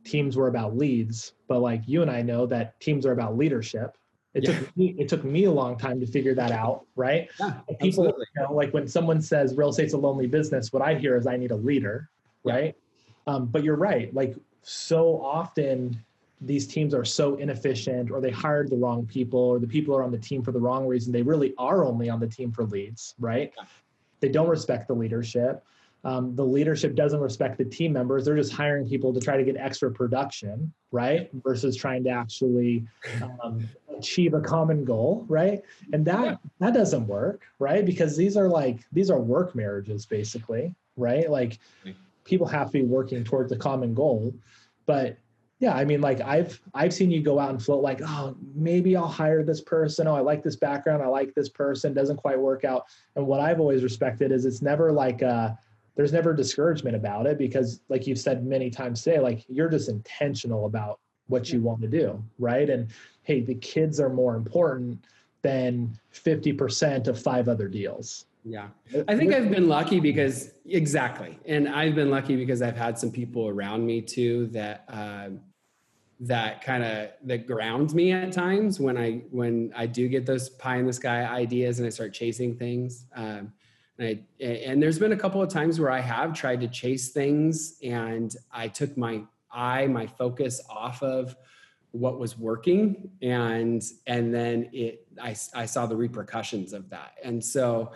teams 0.04 0.36
were 0.36 0.48
about 0.48 0.76
leads, 0.76 1.32
but 1.48 1.60
like 1.60 1.82
you 1.86 2.02
and 2.02 2.10
I 2.10 2.22
know 2.22 2.46
that 2.46 2.80
teams 2.80 3.04
are 3.04 3.12
about 3.12 3.36
leadership. 3.36 3.96
It 4.32 4.44
yeah. 4.44 4.58
took 4.58 4.76
me 4.76 4.94
it 4.98 5.08
took 5.08 5.24
me 5.24 5.44
a 5.44 5.52
long 5.52 5.78
time 5.78 6.00
to 6.00 6.06
figure 6.06 6.34
that 6.34 6.50
out, 6.50 6.86
right? 6.96 7.28
Yeah, 7.38 7.60
people 7.68 8.06
absolutely. 8.06 8.26
you 8.36 8.42
know, 8.42 8.52
like 8.52 8.72
when 8.72 8.88
someone 8.88 9.20
says 9.20 9.54
real 9.54 9.68
estate's 9.68 9.92
a 9.92 9.98
lonely 9.98 10.26
business, 10.26 10.72
what 10.72 10.82
I 10.82 10.94
hear 10.94 11.16
is 11.16 11.26
I 11.26 11.36
need 11.36 11.50
a 11.50 11.56
leader, 11.56 12.08
right? 12.42 12.74
Um, 13.26 13.46
but 13.46 13.62
you're 13.62 13.76
right. 13.76 14.12
Like 14.14 14.34
so 14.62 15.20
often 15.22 16.02
these 16.46 16.66
teams 16.66 16.94
are 16.94 17.04
so 17.04 17.36
inefficient 17.36 18.10
or 18.10 18.20
they 18.20 18.30
hired 18.30 18.70
the 18.70 18.76
wrong 18.76 19.06
people 19.06 19.40
or 19.40 19.58
the 19.58 19.66
people 19.66 19.94
are 19.96 20.02
on 20.02 20.10
the 20.10 20.18
team 20.18 20.42
for 20.42 20.52
the 20.52 20.60
wrong 20.60 20.86
reason 20.86 21.12
they 21.12 21.22
really 21.22 21.54
are 21.58 21.84
only 21.84 22.08
on 22.08 22.20
the 22.20 22.26
team 22.26 22.52
for 22.52 22.64
leads 22.64 23.14
right 23.18 23.52
they 24.20 24.28
don't 24.28 24.48
respect 24.48 24.88
the 24.88 24.94
leadership 24.94 25.64
um, 26.04 26.36
the 26.36 26.44
leadership 26.44 26.94
doesn't 26.94 27.20
respect 27.20 27.56
the 27.56 27.64
team 27.64 27.92
members 27.92 28.24
they're 28.24 28.36
just 28.36 28.52
hiring 28.52 28.88
people 28.88 29.12
to 29.12 29.20
try 29.20 29.36
to 29.36 29.44
get 29.44 29.56
extra 29.56 29.90
production 29.90 30.72
right 30.92 31.30
versus 31.42 31.76
trying 31.76 32.04
to 32.04 32.10
actually 32.10 32.84
um, 33.22 33.68
achieve 33.96 34.34
a 34.34 34.40
common 34.40 34.84
goal, 34.84 35.24
right? 35.28 35.62
And 35.92 36.04
that 36.06 36.24
Yeah. 36.24 36.36
that 36.60 36.74
doesn't 36.74 37.06
work, 37.06 37.46
right? 37.58 37.84
Because 37.84 38.16
these 38.16 38.36
are 38.36 38.48
like 38.48 38.84
these 38.92 39.10
are 39.10 39.20
work 39.20 39.54
marriages 39.54 40.06
basically, 40.06 40.74
right? 40.96 41.30
Like 41.30 41.58
people 42.24 42.46
have 42.46 42.68
to 42.68 42.72
be 42.72 42.82
working 42.82 43.24
towards 43.24 43.52
a 43.52 43.56
common 43.56 43.94
goal. 43.94 44.34
But 44.86 45.18
yeah, 45.64 45.74
I 45.74 45.86
mean 45.86 46.02
like 46.02 46.20
I've 46.20 46.60
I've 46.74 46.92
seen 46.92 47.10
you 47.10 47.22
go 47.22 47.38
out 47.38 47.48
and 47.48 47.62
float 47.62 47.82
like, 47.82 48.02
oh, 48.06 48.36
maybe 48.54 48.96
I'll 48.96 49.08
hire 49.08 49.42
this 49.42 49.62
person. 49.62 50.06
Oh, 50.06 50.14
I 50.14 50.20
like 50.20 50.42
this 50.42 50.56
background, 50.56 51.02
I 51.02 51.06
like 51.06 51.32
this 51.32 51.48
person, 51.48 51.94
doesn't 51.94 52.18
quite 52.18 52.38
work 52.38 52.66
out. 52.66 52.84
And 53.16 53.26
what 53.26 53.40
I've 53.40 53.60
always 53.60 53.82
respected 53.82 54.30
is 54.30 54.44
it's 54.44 54.60
never 54.60 54.92
like 54.92 55.22
uh 55.22 55.52
there's 55.96 56.12
never 56.12 56.34
discouragement 56.34 56.96
about 56.96 57.26
it 57.26 57.38
because 57.38 57.80
like 57.88 58.06
you've 58.06 58.18
said 58.18 58.44
many 58.44 58.68
times 58.68 59.00
today, 59.02 59.20
like 59.20 59.42
you're 59.48 59.70
just 59.70 59.88
intentional 59.88 60.66
about 60.66 61.00
what 61.28 61.50
you 61.50 61.62
want 61.62 61.80
to 61.80 61.88
do, 61.88 62.22
right? 62.38 62.68
And 62.68 62.88
hey, 63.22 63.40
the 63.40 63.54
kids 63.54 64.00
are 64.00 64.10
more 64.10 64.36
important 64.36 65.02
than 65.40 65.98
50% 66.12 67.08
of 67.08 67.18
five 67.18 67.48
other 67.48 67.68
deals. 67.68 68.26
Yeah. 68.44 68.68
I 69.08 69.16
think 69.16 69.32
I've 69.32 69.50
been 69.50 69.68
lucky 69.68 70.00
because 70.00 70.52
exactly, 70.66 71.38
and 71.46 71.66
I've 71.68 71.94
been 71.94 72.10
lucky 72.10 72.36
because 72.36 72.60
I've 72.60 72.76
had 72.76 72.98
some 72.98 73.10
people 73.10 73.48
around 73.48 73.86
me 73.86 74.02
too 74.02 74.48
that 74.48 74.84
um, 74.88 75.40
that 76.26 76.62
kind 76.62 76.82
of 76.82 77.10
that 77.24 77.46
grounds 77.46 77.94
me 77.94 78.12
at 78.12 78.32
times 78.32 78.80
when 78.80 78.96
I 78.96 79.22
when 79.30 79.72
I 79.76 79.86
do 79.86 80.08
get 80.08 80.26
those 80.26 80.48
pie 80.48 80.76
in 80.76 80.86
the 80.86 80.92
sky 80.92 81.24
ideas 81.24 81.78
and 81.78 81.86
I 81.86 81.90
start 81.90 82.12
chasing 82.12 82.56
things. 82.56 83.06
Um, 83.14 83.52
and, 83.98 84.20
I, 84.40 84.44
and 84.44 84.82
there's 84.82 84.98
been 84.98 85.12
a 85.12 85.16
couple 85.16 85.40
of 85.40 85.48
times 85.48 85.78
where 85.78 85.90
I 85.90 86.00
have 86.00 86.34
tried 86.34 86.60
to 86.62 86.68
chase 86.68 87.10
things 87.10 87.76
and 87.82 88.34
I 88.52 88.68
took 88.68 88.96
my 88.96 89.22
eye, 89.52 89.86
my 89.86 90.06
focus 90.06 90.60
off 90.68 91.02
of 91.02 91.36
what 91.92 92.18
was 92.18 92.36
working 92.36 93.08
and 93.22 93.84
and 94.08 94.34
then 94.34 94.68
it 94.72 95.06
I, 95.22 95.36
I 95.54 95.66
saw 95.66 95.86
the 95.86 95.94
repercussions 95.94 96.72
of 96.72 96.90
that 96.90 97.12
and 97.22 97.44
so 97.44 97.92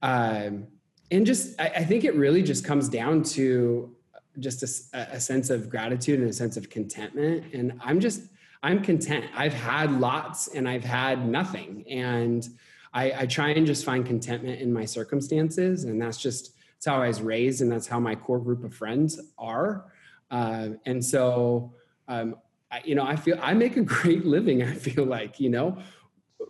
um, 0.00 0.66
and 1.10 1.26
just 1.26 1.60
I, 1.60 1.66
I, 1.66 1.84
think 1.84 2.04
it 2.04 2.14
really 2.14 2.42
just 2.42 2.64
comes 2.64 2.88
down 2.88 3.22
to 3.34 3.94
just 4.38 4.62
a, 4.94 4.98
a, 5.14 5.20
sense 5.20 5.50
of 5.50 5.68
gratitude 5.68 6.20
and 6.20 6.28
a 6.28 6.32
sense 6.32 6.56
of 6.56 6.68
contentment 6.70 7.44
and 7.52 7.78
i'm 7.84 8.00
just 8.00 8.22
i'm 8.62 8.82
content 8.82 9.24
i've 9.36 9.54
had 9.54 10.00
lots 10.00 10.48
and 10.48 10.68
i've 10.68 10.84
had 10.84 11.26
nothing 11.26 11.84
and 11.88 12.48
I, 12.92 13.22
I 13.22 13.26
try 13.26 13.50
and 13.50 13.66
just 13.66 13.84
find 13.84 14.06
contentment 14.06 14.60
in 14.60 14.72
my 14.72 14.84
circumstances 14.84 15.84
and 15.84 16.00
that's 16.00 16.18
just 16.18 16.56
that's 16.74 16.86
how 16.86 17.02
i 17.02 17.08
was 17.08 17.22
raised 17.22 17.60
and 17.60 17.70
that's 17.70 17.86
how 17.86 18.00
my 18.00 18.14
core 18.14 18.40
group 18.40 18.64
of 18.64 18.74
friends 18.74 19.20
are 19.38 19.86
uh, 20.30 20.70
and 20.86 21.04
so 21.04 21.74
um, 22.08 22.36
I, 22.70 22.82
you 22.84 22.94
know 22.94 23.04
i 23.04 23.16
feel 23.16 23.38
i 23.40 23.54
make 23.54 23.76
a 23.76 23.82
great 23.82 24.24
living 24.36 24.62
i 24.62 24.74
feel 24.74 25.04
like 25.04 25.38
you 25.38 25.50
know 25.50 25.78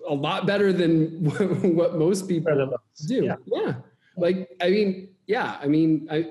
a 0.08 0.14
lot 0.14 0.46
better 0.46 0.72
than 0.72 1.24
what 1.76 1.96
most 1.96 2.28
people 2.28 2.72
do. 3.06 3.24
Yeah. 3.24 3.36
yeah. 3.46 3.74
Like, 4.16 4.50
I 4.60 4.70
mean, 4.70 5.08
yeah, 5.26 5.58
I 5.60 5.66
mean, 5.66 6.06
I, 6.10 6.30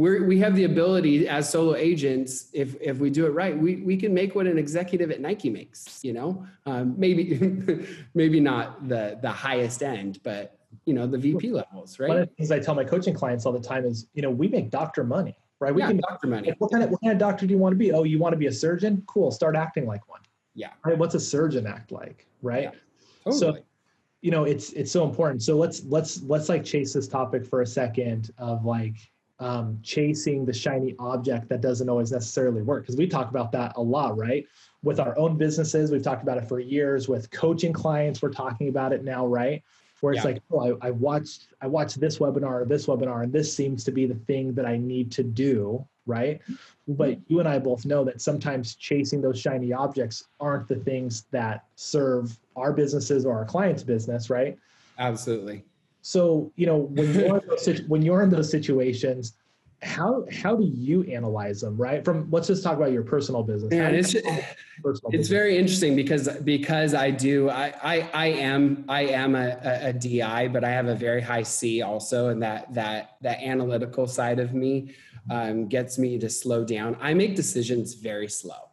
we 0.00 0.20
we 0.20 0.38
have 0.38 0.56
the 0.56 0.64
ability 0.64 1.28
as 1.28 1.50
solo 1.50 1.74
agents, 1.74 2.48
if, 2.54 2.74
if 2.80 2.96
we 2.96 3.10
do 3.10 3.26
it 3.26 3.30
right, 3.30 3.56
we, 3.56 3.76
we 3.76 3.98
can 3.98 4.14
make 4.14 4.34
what 4.34 4.46
an 4.46 4.56
executive 4.56 5.10
at 5.10 5.20
Nike 5.20 5.50
makes, 5.50 6.02
you 6.02 6.14
know, 6.14 6.46
um, 6.64 6.94
maybe, 6.96 7.86
maybe 8.14 8.40
not 8.40 8.88
the, 8.88 9.18
the 9.20 9.30
highest 9.30 9.82
end, 9.82 10.18
but 10.22 10.58
you 10.86 10.94
know, 10.94 11.06
the 11.06 11.18
VP 11.18 11.50
levels, 11.50 11.98
right? 11.98 12.08
One 12.08 12.18
of 12.18 12.28
the 12.30 12.34
things 12.34 12.50
I 12.50 12.60
tell 12.60 12.74
my 12.74 12.84
coaching 12.84 13.12
clients 13.12 13.44
all 13.44 13.52
the 13.52 13.60
time 13.60 13.84
is, 13.84 14.06
you 14.14 14.22
know, 14.22 14.30
we 14.30 14.48
make 14.48 14.70
doctor 14.70 15.04
money, 15.04 15.36
right? 15.58 15.74
We 15.74 15.82
yeah, 15.82 15.88
can 15.88 15.98
doctor 15.98 16.28
money. 16.28 16.54
What 16.56 16.72
kind 16.72 16.82
of, 16.82 16.90
what 16.90 17.02
kind 17.02 17.12
of 17.12 17.18
doctor 17.18 17.46
do 17.46 17.52
you 17.52 17.58
want 17.58 17.74
to 17.74 17.76
be? 17.76 17.92
Oh, 17.92 18.04
you 18.04 18.18
want 18.18 18.32
to 18.32 18.38
be 18.38 18.46
a 18.46 18.52
surgeon? 18.52 19.02
Cool. 19.06 19.30
Start 19.30 19.54
acting 19.54 19.86
like 19.86 20.08
one. 20.08 20.20
Yeah. 20.54 20.70
Right. 20.82 20.96
What's 20.96 21.14
a 21.14 21.20
surgeon 21.20 21.66
act 21.66 21.92
like? 21.92 22.26
Right. 22.40 22.62
Yeah, 22.62 22.70
totally. 23.24 23.38
So, 23.38 23.58
you 24.22 24.30
know, 24.30 24.44
it's 24.44 24.72
it's 24.72 24.90
so 24.90 25.04
important. 25.04 25.42
So 25.42 25.58
let's 25.58 25.84
let's 25.84 26.22
let's 26.22 26.48
like 26.48 26.64
chase 26.64 26.94
this 26.94 27.06
topic 27.06 27.44
for 27.44 27.60
a 27.60 27.66
second 27.66 28.30
of 28.38 28.64
like 28.64 28.96
um, 29.40 29.78
chasing 29.82 30.44
the 30.44 30.52
shiny 30.52 30.94
object 30.98 31.48
that 31.48 31.62
doesn't 31.62 31.88
always 31.88 32.12
necessarily 32.12 32.62
work 32.62 32.82
because 32.82 32.96
we 32.96 33.06
talk 33.06 33.30
about 33.30 33.50
that 33.52 33.72
a 33.76 33.80
lot, 33.82 34.16
right? 34.16 34.46
With 34.82 35.00
our 35.00 35.18
own 35.18 35.36
businesses, 35.36 35.90
we've 35.90 36.02
talked 36.02 36.22
about 36.22 36.36
it 36.36 36.46
for 36.46 36.60
years. 36.60 37.08
With 37.08 37.30
coaching 37.30 37.72
clients, 37.72 38.20
we're 38.20 38.32
talking 38.32 38.68
about 38.68 38.92
it 38.92 39.02
now, 39.02 39.26
right? 39.26 39.62
Where 40.00 40.12
it's 40.12 40.24
yeah. 40.24 40.30
like, 40.30 40.42
oh, 40.50 40.78
I, 40.82 40.88
I 40.88 40.90
watched 40.90 41.48
I 41.60 41.66
watched 41.66 42.00
this 42.00 42.18
webinar 42.18 42.62
or 42.62 42.64
this 42.64 42.86
webinar, 42.86 43.22
and 43.22 43.32
this 43.32 43.54
seems 43.54 43.82
to 43.84 43.90
be 43.90 44.06
the 44.06 44.14
thing 44.14 44.54
that 44.54 44.66
I 44.66 44.76
need 44.76 45.10
to 45.12 45.22
do, 45.22 45.86
right? 46.06 46.40
But 46.86 47.18
you 47.28 47.40
and 47.40 47.48
I 47.48 47.58
both 47.58 47.84
know 47.84 48.04
that 48.04 48.20
sometimes 48.20 48.74
chasing 48.74 49.20
those 49.20 49.38
shiny 49.40 49.72
objects 49.72 50.24
aren't 50.38 50.68
the 50.68 50.76
things 50.76 51.24
that 51.30 51.64
serve 51.76 52.38
our 52.56 52.72
businesses 52.72 53.26
or 53.26 53.36
our 53.36 53.44
clients' 53.44 53.82
business, 53.82 54.30
right? 54.30 54.58
Absolutely. 54.98 55.64
So, 56.02 56.52
you 56.56 56.66
know, 56.66 56.78
when 56.78 57.14
you're 57.14 57.38
in 57.38 57.46
those, 57.46 57.82
when 57.82 58.02
you're 58.02 58.22
in 58.22 58.30
those 58.30 58.50
situations, 58.50 59.34
how 59.82 60.26
how 60.30 60.56
do 60.56 60.64
you 60.64 61.04
analyze 61.04 61.62
them, 61.62 61.76
right? 61.76 62.04
From 62.04 62.30
let's 62.30 62.48
just 62.48 62.62
talk 62.62 62.76
about 62.76 62.92
your 62.92 63.02
personal 63.02 63.42
business. 63.42 63.72
Yeah, 63.72 63.88
it's 63.88 64.12
personal 64.12 64.50
it's 64.82 65.02
business? 65.10 65.28
very 65.28 65.56
interesting 65.56 65.96
because 65.96 66.28
because 66.40 66.92
I 66.92 67.10
do 67.10 67.48
I 67.48 67.72
I, 67.82 68.10
I 68.12 68.26
am 68.26 68.84
I 68.88 69.06
am 69.06 69.34
a, 69.34 69.58
a, 69.62 69.88
a 69.88 69.92
DI, 69.92 70.48
but 70.48 70.64
I 70.64 70.70
have 70.70 70.86
a 70.86 70.94
very 70.94 71.22
high 71.22 71.42
C 71.42 71.80
also, 71.80 72.28
and 72.28 72.42
that 72.42 72.72
that 72.74 73.16
that 73.22 73.40
analytical 73.40 74.06
side 74.06 74.38
of 74.38 74.52
me 74.52 74.94
um, 75.30 75.66
gets 75.66 75.98
me 75.98 76.18
to 76.18 76.28
slow 76.28 76.62
down. 76.64 76.96
I 77.00 77.14
make 77.14 77.34
decisions 77.34 77.94
very 77.94 78.28
slow. 78.28 78.69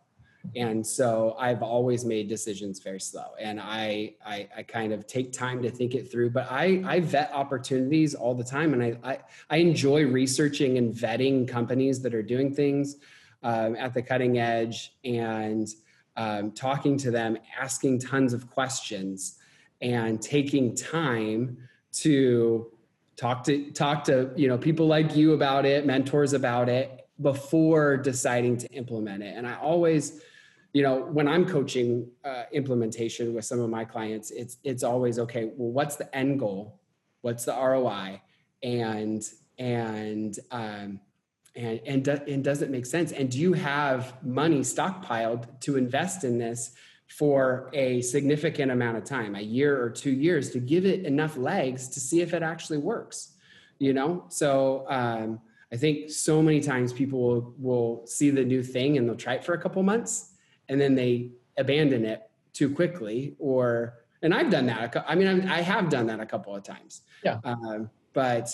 And 0.56 0.86
so 0.86 1.36
I've 1.40 1.62
always 1.62 2.06
made 2.06 2.28
decisions 2.28 2.80
very 2.80 3.00
slow 3.00 3.32
and 3.40 3.60
I, 3.60 4.16
I, 4.26 4.48
I, 4.58 4.64
kind 4.64 4.94
of 4.94 5.08
take 5.08 5.32
time 5.32 5.62
to 5.64 5.70
think 5.70 5.96
it 5.96 6.12
through, 6.12 6.32
but 6.32 6.48
I, 6.50 6.84
I 6.86 7.00
vet 7.00 7.32
opportunities 7.34 8.16
all 8.16 8.34
the 8.34 8.44
time. 8.44 8.74
And 8.74 8.84
I, 8.84 8.98
I, 9.04 9.20
I 9.50 9.58
enjoy 9.58 10.06
researching 10.06 10.78
and 10.78 10.94
vetting 10.94 11.48
companies 11.48 12.02
that 12.02 12.14
are 12.14 12.24
doing 12.24 12.54
things 12.54 12.98
um, 13.44 13.76
at 13.76 13.94
the 13.94 14.02
cutting 14.02 14.40
edge 14.40 14.94
and 15.04 15.68
um, 16.16 16.52
talking 16.52 16.98
to 16.98 17.12
them, 17.12 17.38
asking 17.60 18.00
tons 18.00 18.34
of 18.34 18.50
questions 18.50 19.38
and 19.82 20.22
taking 20.22 20.76
time 20.76 21.58
to 21.92 22.72
talk 23.16 23.44
to 23.44 23.72
talk 23.72 24.04
to 24.04 24.32
you 24.36 24.48
know 24.48 24.58
people 24.58 24.88
like 24.88 25.16
you 25.16 25.34
about 25.34 25.66
it 25.66 25.86
mentors 25.86 26.34
about 26.34 26.70
it 26.70 27.08
before 27.22 27.98
deciding 27.98 28.58
to 28.58 28.68
implement 28.72 29.24
it 29.24 29.36
and 29.36 29.48
i 29.48 29.56
always 29.56 30.22
you 30.78 30.84
know 30.84 30.96
when 31.18 31.28
i'm 31.28 31.46
coaching 31.46 32.08
uh, 32.24 32.44
implementation 32.52 33.34
with 33.34 33.46
some 33.46 33.60
of 33.60 33.70
my 33.78 33.84
clients 33.94 34.30
it's 34.32 34.58
it's 34.64 34.84
always 34.84 35.16
okay 35.18 35.44
well 35.58 35.72
what's 35.72 35.96
the 35.96 36.08
end 36.16 36.40
goal? 36.40 36.80
What's 37.22 37.46
the 37.46 37.54
roi 37.54 38.22
and 38.64 39.22
and 39.58 40.38
um 40.52 41.00
and 41.56 41.80
and, 41.86 42.06
do, 42.06 42.20
and 42.28 42.44
does 42.44 42.62
it 42.62 42.70
make 42.70 42.86
sense? 42.86 43.12
And 43.12 43.32
do 43.32 43.40
you 43.40 43.54
have 43.54 44.24
money 44.24 44.60
stockpiled 44.60 45.60
to 45.62 45.78
invest 45.78 46.24
in 46.24 46.38
this 46.38 46.74
for 47.08 47.70
a 47.74 48.02
significant 48.02 48.72
amount 48.72 48.98
of 48.98 49.04
time, 49.06 49.36
a 49.36 49.42
year 49.42 49.82
or 49.82 49.90
two 49.90 50.12
years, 50.12 50.52
to 50.52 50.60
give 50.60 50.86
it 50.86 51.06
enough 51.06 51.38
legs 51.38 51.88
to 51.90 52.00
see 52.00 52.22
if 52.22 52.34
it 52.34 52.44
actually 52.44 52.80
works. 52.80 53.34
You 53.80 53.94
know, 53.94 54.26
so 54.30 54.86
um, 54.90 55.40
I 55.72 55.78
think 55.78 56.10
so 56.10 56.42
many 56.42 56.60
times 56.60 56.92
people 56.92 57.20
will, 57.20 57.54
will 57.58 58.08
see 58.08 58.30
the 58.30 58.44
new 58.44 58.64
thing 58.64 58.98
and 58.98 59.08
they'll 59.08 59.16
try 59.16 59.36
it 59.36 59.44
for 59.44 59.54
a 59.54 59.62
couple 59.62 59.82
months 59.84 60.27
and 60.70 60.80
then 60.80 60.96
they 60.96 61.32
abandon 61.58 62.06
it 62.06 62.22
too 62.54 62.70
quickly. 62.74 63.36
Or, 63.40 64.00
and 64.22 64.34
I've 64.34 64.50
done 64.50 64.66
that. 64.68 65.06
I 65.08 65.16
mean, 65.16 65.48
I 65.48 65.62
have 65.62 65.90
done 65.90 66.08
that 66.08 66.20
a 66.20 66.26
couple 66.26 66.56
of 66.56 66.64
times. 66.64 67.02
Yeah. 67.24 67.40
Um, 67.44 67.90
but, 68.14 68.50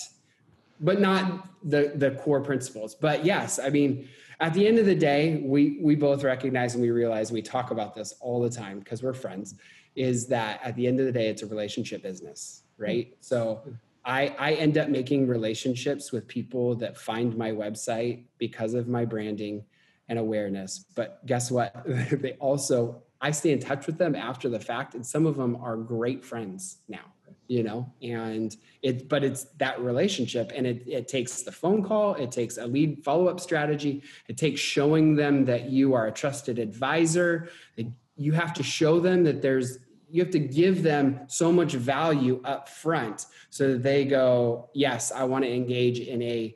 but 0.79 0.99
not 0.99 1.47
the 1.63 1.93
the 1.95 2.11
core 2.11 2.41
principles. 2.41 2.95
But 2.95 3.23
yes, 3.23 3.59
I 3.59 3.69
mean, 3.69 4.09
at 4.39 4.53
the 4.53 4.67
end 4.67 4.79
of 4.79 4.85
the 4.85 4.95
day, 4.95 5.41
we 5.45 5.79
we 5.81 5.95
both 5.95 6.23
recognize 6.23 6.73
and 6.73 6.81
we 6.81 6.91
realize 6.91 7.31
we 7.31 7.41
talk 7.41 7.71
about 7.71 7.95
this 7.95 8.15
all 8.19 8.41
the 8.41 8.49
time 8.49 8.79
because 8.79 9.01
we're 9.01 9.13
friends. 9.13 9.55
Is 9.95 10.27
that 10.27 10.59
at 10.63 10.75
the 10.75 10.87
end 10.87 10.99
of 10.99 11.05
the 11.05 11.11
day, 11.11 11.29
it's 11.29 11.43
a 11.43 11.47
relationship 11.47 12.03
business, 12.03 12.63
right? 12.77 13.15
So 13.21 13.61
I 14.03 14.35
I 14.37 14.53
end 14.53 14.77
up 14.77 14.89
making 14.89 15.27
relationships 15.27 16.11
with 16.11 16.27
people 16.27 16.75
that 16.75 16.97
find 16.97 17.37
my 17.37 17.51
website 17.51 18.23
because 18.37 18.73
of 18.73 18.87
my 18.87 19.05
branding 19.05 19.63
and 20.09 20.19
awareness. 20.19 20.85
But 20.95 21.25
guess 21.25 21.51
what? 21.51 21.75
they 21.85 22.33
also 22.33 23.03
I 23.21 23.31
stay 23.31 23.51
in 23.51 23.59
touch 23.59 23.87
with 23.87 23.97
them 23.97 24.15
after 24.15 24.49
the 24.49 24.59
fact, 24.59 24.95
and 24.95 25.05
some 25.05 25.25
of 25.25 25.37
them 25.37 25.55
are 25.55 25.77
great 25.77 26.25
friends 26.25 26.79
now 26.89 27.13
you 27.47 27.63
know 27.63 27.91
and 28.01 28.57
it 28.81 29.09
but 29.09 29.23
it's 29.23 29.45
that 29.57 29.79
relationship 29.79 30.51
and 30.55 30.65
it, 30.65 30.83
it 30.87 31.07
takes 31.07 31.43
the 31.43 31.51
phone 31.51 31.83
call 31.83 32.15
it 32.15 32.31
takes 32.31 32.57
a 32.57 32.65
lead 32.65 33.03
follow-up 33.03 33.39
strategy 33.39 34.01
it 34.27 34.37
takes 34.37 34.59
showing 34.59 35.15
them 35.15 35.45
that 35.45 35.69
you 35.69 35.93
are 35.93 36.07
a 36.07 36.11
trusted 36.11 36.57
advisor 36.57 37.49
you 38.15 38.31
have 38.31 38.53
to 38.53 38.63
show 38.63 38.99
them 38.99 39.23
that 39.23 39.41
there's 39.41 39.79
you 40.09 40.21
have 40.21 40.31
to 40.31 40.39
give 40.39 40.83
them 40.83 41.19
so 41.27 41.51
much 41.51 41.73
value 41.73 42.39
up 42.45 42.69
front 42.69 43.25
so 43.49 43.73
that 43.73 43.83
they 43.83 44.05
go 44.05 44.69
yes 44.73 45.11
i 45.11 45.23
want 45.23 45.43
to 45.43 45.53
engage 45.53 45.99
in 45.99 46.21
a 46.21 46.55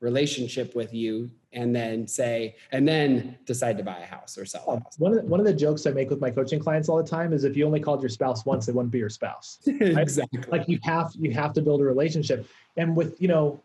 relationship 0.00 0.74
with 0.76 0.94
you 0.94 1.30
and 1.52 1.74
then 1.74 2.06
say 2.06 2.54
and 2.72 2.86
then 2.86 3.36
decide 3.46 3.76
to 3.78 3.82
buy 3.82 3.98
a 3.98 4.04
house 4.06 4.36
or 4.38 4.44
sell 4.44 4.64
a 4.68 4.80
house 4.80 4.98
One 4.98 5.12
of, 5.12 5.22
the, 5.22 5.26
one 5.28 5.40
of 5.40 5.46
the 5.46 5.52
jokes 5.54 5.86
I 5.86 5.90
make 5.90 6.10
with 6.10 6.20
my 6.20 6.30
coaching 6.30 6.60
clients 6.60 6.88
all 6.88 7.02
the 7.02 7.08
time 7.08 7.32
is 7.32 7.44
if 7.44 7.56
you 7.56 7.66
only 7.66 7.80
called 7.80 8.02
your 8.02 8.08
spouse 8.10 8.44
once, 8.46 8.66
they 8.66 8.72
wouldn't 8.72 8.92
be 8.92 8.98
your 8.98 9.08
spouse. 9.08 9.58
exactly 9.66 10.40
Like 10.48 10.68
you 10.68 10.78
have 10.84 11.12
you 11.18 11.32
have 11.32 11.52
to 11.54 11.62
build 11.62 11.80
a 11.80 11.84
relationship. 11.84 12.46
And 12.76 12.96
with 12.96 13.20
you 13.20 13.28
know, 13.28 13.60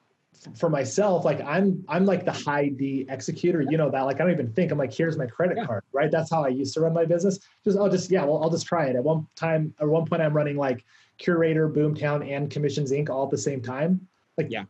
for 0.57 0.69
myself, 0.69 1.23
like 1.23 1.39
I'm 1.41 1.85
I'm 1.87 2.05
like 2.05 2.25
the 2.25 2.31
high 2.31 2.69
D 2.69 3.05
executor. 3.09 3.61
You 3.61 3.77
know 3.77 3.89
that. 3.91 4.01
Like 4.01 4.17
I 4.17 4.23
don't 4.23 4.31
even 4.31 4.51
think. 4.53 4.71
I'm 4.71 4.77
like, 4.77 4.93
here's 4.93 5.17
my 5.17 5.27
credit 5.27 5.57
Yeah. 5.57 5.65
card. 5.65 5.83
Right. 5.93 6.09
That's 6.11 6.31
how 6.31 6.43
I 6.43 6.49
used 6.49 6.73
to 6.73 6.81
run 6.81 6.93
my 6.93 7.05
business. 7.05 7.39
Just 7.63 7.77
I'll 7.77 7.89
just 7.89 8.09
yeah. 8.09 8.25
Well, 8.25 8.41
I'll 8.43 8.49
just 8.49 8.65
try 8.65 8.87
it. 8.87 8.95
At 8.95 9.03
one 9.03 9.27
time, 9.35 9.73
at 9.79 9.87
one 9.87 10.05
point, 10.05 10.21
I'm 10.21 10.33
running 10.33 10.57
like 10.57 10.83
Curaytor, 11.21 11.71
Boomtown, 11.73 12.27
and 12.29 12.49
Commissions 12.49 12.91
Inc. 12.91 13.09
all 13.09 13.25
at 13.25 13.31
the 13.31 13.37
same 13.37 13.61
time. 13.61 14.07
Like 14.37 14.47
Yeah. 14.49 14.63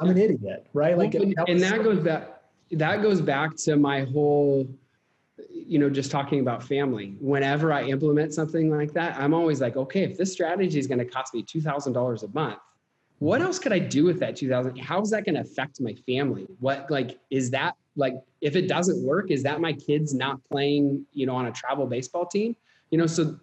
I'm 0.00 0.08
an 0.08 0.18
idiot. 0.18 0.66
Right. 0.72 0.96
Like 0.96 1.14
and, 1.14 1.34
that 1.36 1.48
and 1.48 1.60
that 1.60 1.82
goes 1.82 1.98
back 1.98 2.40
that 2.72 3.02
goes 3.02 3.20
back 3.20 3.56
to 3.56 3.76
my 3.76 4.04
whole 4.04 4.68
you 5.50 5.78
know 5.78 5.90
just 5.90 6.10
talking 6.10 6.40
about 6.40 6.62
family 6.62 7.16
whenever 7.20 7.72
i 7.72 7.82
implement 7.84 8.32
something 8.32 8.70
like 8.70 8.92
that 8.92 9.16
i'm 9.16 9.34
always 9.34 9.60
like 9.60 9.76
okay 9.76 10.02
if 10.02 10.16
this 10.16 10.32
strategy 10.32 10.78
is 10.78 10.86
going 10.86 10.98
to 10.98 11.04
cost 11.04 11.34
me 11.34 11.42
$2000 11.42 12.22
a 12.22 12.28
month 12.28 12.58
what 13.18 13.40
else 13.40 13.58
could 13.58 13.72
i 13.72 13.78
do 13.78 14.04
with 14.04 14.18
that 14.20 14.36
2000 14.36 14.76
how 14.78 15.00
is 15.00 15.10
that 15.10 15.24
going 15.24 15.34
to 15.34 15.40
affect 15.40 15.80
my 15.80 15.94
family 16.06 16.46
what 16.60 16.90
like 16.90 17.18
is 17.30 17.50
that 17.50 17.74
like 17.96 18.14
if 18.40 18.56
it 18.56 18.68
doesn't 18.68 19.02
work 19.04 19.30
is 19.30 19.42
that 19.42 19.60
my 19.60 19.72
kids 19.72 20.14
not 20.14 20.42
playing 20.44 21.04
you 21.12 21.26
know 21.26 21.34
on 21.34 21.46
a 21.46 21.52
travel 21.52 21.86
baseball 21.86 22.26
team 22.26 22.54
you 22.90 22.98
know 22.98 23.06
so 23.06 23.38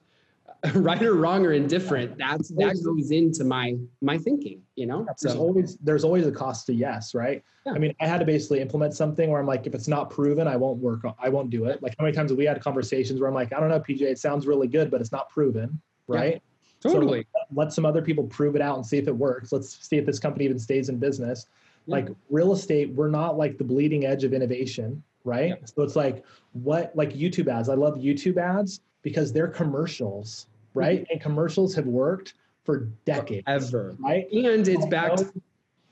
right 0.73 1.01
or 1.03 1.13
wrong 1.13 1.45
or 1.45 1.53
indifferent 1.53 2.17
that's 2.17 2.49
that 2.49 2.75
goes 2.83 3.11
into 3.11 3.43
my 3.43 3.75
my 4.01 4.17
thinking 4.17 4.59
you 4.75 4.87
know 4.87 5.05
there's 5.21 5.33
so 5.33 5.39
always 5.39 5.77
there's 5.77 6.03
always 6.03 6.25
a 6.25 6.31
cost 6.31 6.65
to 6.67 6.73
yes, 6.73 7.13
right? 7.13 7.43
Yeah. 7.65 7.73
I 7.73 7.79
mean, 7.79 7.93
I 7.99 8.07
had 8.07 8.19
to 8.19 8.25
basically 8.25 8.61
implement 8.61 8.93
something 8.93 9.29
where 9.29 9.41
I'm 9.41 9.45
like, 9.45 9.67
if 9.67 9.75
it's 9.75 9.87
not 9.89 10.09
proven, 10.09 10.47
I 10.47 10.55
won't 10.55 10.77
work. 10.79 11.03
on 11.03 11.13
I 11.21 11.29
won't 11.29 11.49
do 11.49 11.65
it. 11.65 11.83
Like 11.83 11.95
how 11.97 12.05
many 12.05 12.15
times 12.15 12.31
have 12.31 12.37
we 12.37 12.45
had 12.45 12.61
conversations 12.61 13.19
where 13.19 13.27
I'm 13.27 13.35
like, 13.35 13.51
I 13.51 13.59
don't 13.59 13.69
know, 13.69 13.79
PJ, 13.79 14.01
it 14.01 14.19
sounds 14.19 14.47
really 14.47 14.67
good, 14.67 14.89
but 14.89 15.01
it's 15.01 15.11
not 15.11 15.29
proven, 15.29 15.81
Yeah. 16.07 16.15
right? 16.15 16.43
So 16.79 16.93
totally 16.93 17.27
let 17.51 17.73
some 17.73 17.85
other 17.85 18.01
people 18.01 18.25
prove 18.25 18.55
it 18.55 18.61
out 18.61 18.77
and 18.77 18.85
see 18.85 18.97
if 18.97 19.07
it 19.07 19.15
works. 19.15 19.51
Let's 19.51 19.85
see 19.87 19.97
if 19.97 20.05
this 20.05 20.19
company 20.19 20.45
even 20.45 20.59
stays 20.59 20.89
in 20.89 20.97
business. 20.97 21.47
Yeah. 21.87 21.95
Like 21.95 22.09
real 22.29 22.53
estate, 22.53 22.91
we're 22.91 23.09
not 23.09 23.37
like 23.37 23.57
the 23.57 23.63
bleeding 23.63 24.05
edge 24.05 24.23
of 24.23 24.33
innovation, 24.33 25.03
right? 25.23 25.49
Yeah. 25.49 25.55
So 25.65 25.81
it's 25.81 25.95
like 25.95 26.23
what 26.53 26.95
like 26.95 27.13
YouTube 27.13 27.47
ads. 27.47 27.67
I 27.67 27.73
love 27.73 27.95
YouTube 27.95 28.37
ads 28.37 28.81
because 29.07 29.31
they're 29.31 29.47
commercials, 29.47 30.47
right? 30.73 31.03
Mm-hmm. 31.03 31.13
And 31.13 31.21
commercials 31.21 31.73
have 31.75 31.85
worked 31.85 32.33
for 32.65 32.89
decades, 33.05 33.45
ever 33.47 33.95
right? 33.99 34.29
and 34.33 34.67
it's 34.67 34.85
backed 34.87 35.21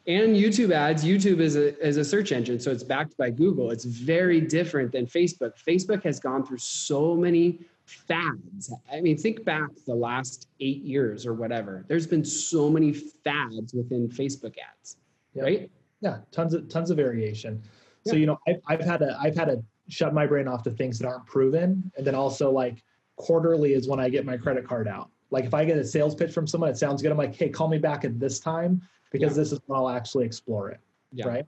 and 0.07 0.35
youtube 0.35 0.71
ads 0.71 1.05
youtube 1.05 1.39
is 1.39 1.55
a, 1.55 1.79
is 1.81 1.95
a 1.95 2.03
search 2.03 2.33
engine 2.33 2.59
so 2.59 2.69
it's 2.69 2.83
backed 2.83 3.15
by 3.15 3.29
google. 3.29 3.71
It's 3.71 3.85
very 3.85 4.41
different 4.41 4.91
than 4.91 5.05
facebook. 5.05 5.53
Facebook 5.65 6.03
has 6.03 6.19
gone 6.19 6.45
through 6.45 6.57
so 6.57 7.15
many 7.15 7.61
fads. 7.85 8.73
I 8.91 8.99
mean 8.99 9.17
think 9.17 9.45
back 9.45 9.69
the 9.87 9.95
last 9.95 10.49
eight 10.59 10.81
years 10.83 11.25
or 11.25 11.33
whatever. 11.33 11.85
There's 11.87 12.07
been 12.07 12.25
so 12.25 12.69
many 12.69 12.91
fads 12.91 13.73
within 13.73 14.09
facebook 14.09 14.55
ads 14.57 14.97
Yeah. 15.33 15.43
right? 15.43 15.71
Yeah 16.01 16.17
tons 16.33 16.53
of 16.53 16.67
tons 16.67 16.91
of 16.91 16.97
variation. 16.97 17.63
So 18.05 18.17
you 18.17 18.25
know 18.25 18.37
I've, 18.45 18.61
I've 18.67 18.81
had 18.81 18.97
to 18.97 19.17
i've 19.21 19.37
had 19.37 19.45
to 19.45 19.63
shut 19.87 20.13
my 20.13 20.27
brain 20.27 20.49
off 20.49 20.63
to 20.63 20.71
things 20.71 20.99
that 20.99 21.07
aren't 21.07 21.25
proven. 21.25 21.89
And 21.95 22.05
then 22.05 22.15
also 22.15 22.51
like 22.51 22.83
quarterly 23.15 23.73
is 23.73 23.87
when 23.87 23.99
i 23.99 24.09
get 24.09 24.25
my 24.25 24.37
credit 24.37 24.67
card 24.67 24.87
out 24.87 25.09
like 25.31 25.45
if 25.45 25.53
i 25.53 25.63
get 25.65 25.77
a 25.77 25.85
sales 25.85 26.15
pitch 26.15 26.31
from 26.31 26.45
someone 26.47 26.69
it 26.69 26.77
sounds 26.77 27.01
good 27.01 27.11
i'm 27.11 27.17
like 27.17 27.35
hey 27.35 27.49
call 27.49 27.67
me 27.67 27.77
back 27.77 28.03
at 28.05 28.19
this 28.19 28.39
time 28.39 28.81
because 29.11 29.31
Yeah. 29.35 29.41
this 29.43 29.51
is 29.51 29.59
when 29.67 29.77
i'll 29.79 29.89
actually 29.89 30.25
explore 30.25 30.69
it 30.71 30.79
Yeah. 31.13 31.27
right 31.27 31.45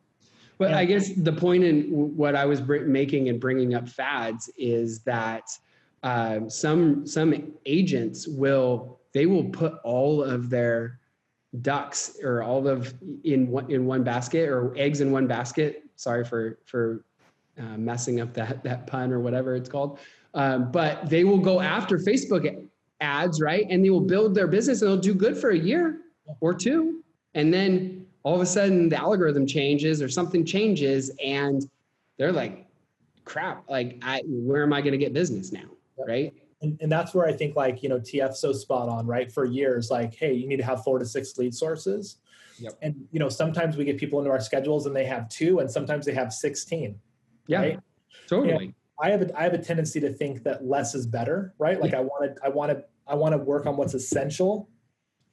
But 0.57 0.71
Yeah. 0.71 0.77
I 0.79 0.85
guess 0.85 1.13
the 1.13 1.33
point 1.33 1.63
in 1.63 1.91
what 2.17 2.35
I 2.35 2.45
was 2.45 2.61
making 2.63 3.29
and 3.29 3.39
bringing 3.39 3.75
up 3.75 3.87
fads 3.87 4.49
is 4.57 4.99
that 5.03 5.45
um, 6.03 6.49
some 6.49 7.05
some 7.05 7.53
agents 7.65 8.27
will 8.27 8.99
they 9.13 9.25
will 9.27 9.43
put 9.45 9.73
all 9.83 10.23
of 10.23 10.49
their 10.49 10.99
ducks 11.61 12.17
or 12.23 12.41
all 12.43 12.67
of 12.67 12.93
in 13.23 13.51
one 13.51 13.69
in 13.69 13.85
one 13.85 14.03
basket 14.03 14.49
or 14.49 14.73
eggs 14.77 14.99
in 15.01 15.11
one 15.11 15.27
basket. 15.27 15.83
Sorry 15.95 16.23
for 16.25 16.57
for 16.65 17.03
uh, 17.59 17.77
messing 17.77 18.19
up 18.21 18.33
that 18.33 18.63
that 18.63 18.87
pun 18.87 19.11
or 19.11 19.19
whatever 19.19 19.55
it's 19.55 19.69
called. 19.69 19.99
Um, 20.33 20.71
but 20.71 21.09
they 21.09 21.23
will 21.23 21.39
go 21.39 21.61
after 21.61 21.97
Facebook 21.97 22.67
ads, 23.01 23.41
right? 23.41 23.65
And 23.69 23.83
they 23.83 23.89
will 23.89 24.01
build 24.01 24.35
their 24.35 24.47
business 24.47 24.81
and 24.81 24.89
they'll 24.91 24.97
do 24.97 25.13
good 25.13 25.37
for 25.37 25.49
a 25.51 25.57
year 25.57 26.01
or 26.41 26.53
two, 26.53 27.03
and 27.33 27.53
then 27.53 28.05
all 28.23 28.35
of 28.35 28.41
a 28.41 28.45
sudden 28.45 28.89
the 28.89 28.97
algorithm 28.97 29.45
changes 29.47 30.01
or 30.01 30.09
something 30.09 30.43
changes 30.43 31.09
and 31.23 31.69
they're 32.17 32.33
like 32.33 32.65
crap 33.23 33.63
like 33.69 33.97
i 34.01 34.21
where 34.25 34.63
am 34.63 34.73
i 34.73 34.81
going 34.81 34.91
to 34.91 34.97
get 34.97 35.13
business 35.13 35.53
now 35.53 35.61
Yep. 35.97 36.07
right 36.07 36.33
and, 36.61 36.77
and 36.81 36.91
that's 36.91 37.13
where 37.13 37.25
i 37.25 37.31
think 37.31 37.55
like 37.55 37.81
you 37.81 37.87
know 37.87 37.99
tf's 37.99 38.39
so 38.41 38.51
spot 38.51 38.89
on 38.89 39.07
right 39.07 39.31
for 39.31 39.45
years 39.45 39.89
like 39.89 40.13
hey 40.13 40.33
you 40.33 40.45
need 40.45 40.57
to 40.57 40.63
have 40.65 40.83
four 40.83 40.99
to 40.99 41.05
six 41.05 41.37
lead 41.37 41.55
sources 41.55 42.17
Yep. 42.59 42.73
and 42.81 42.95
you 43.11 43.19
know 43.19 43.29
sometimes 43.29 43.77
we 43.77 43.85
get 43.85 43.97
people 43.97 44.19
into 44.19 44.29
our 44.31 44.41
schedules 44.41 44.87
and 44.87 44.95
they 44.95 45.05
have 45.05 45.29
two 45.29 45.59
and 45.59 45.71
sometimes 45.71 46.05
they 46.05 46.13
have 46.13 46.33
16 46.33 46.99
yeah 47.47 47.59
Right? 47.61 47.79
totally 48.27 48.73
I 48.99 49.09
have 49.11 49.21
a 49.21 49.39
I 49.39 49.43
have 49.43 49.53
a 49.53 49.57
tendency 49.59 49.99
to 50.01 50.11
think 50.11 50.43
that 50.43 50.65
less 50.65 50.95
is 50.95 51.05
better, 51.05 51.53
right? 51.59 51.79
Like 51.79 51.93
I 51.93 52.01
want 52.01 52.35
to 52.35 52.43
I 52.43 52.49
want 52.49 52.71
to 52.71 52.83
I 53.07 53.15
want 53.15 53.33
to 53.33 53.37
work 53.37 53.65
on 53.65 53.77
what's 53.77 53.93
essential, 53.93 54.69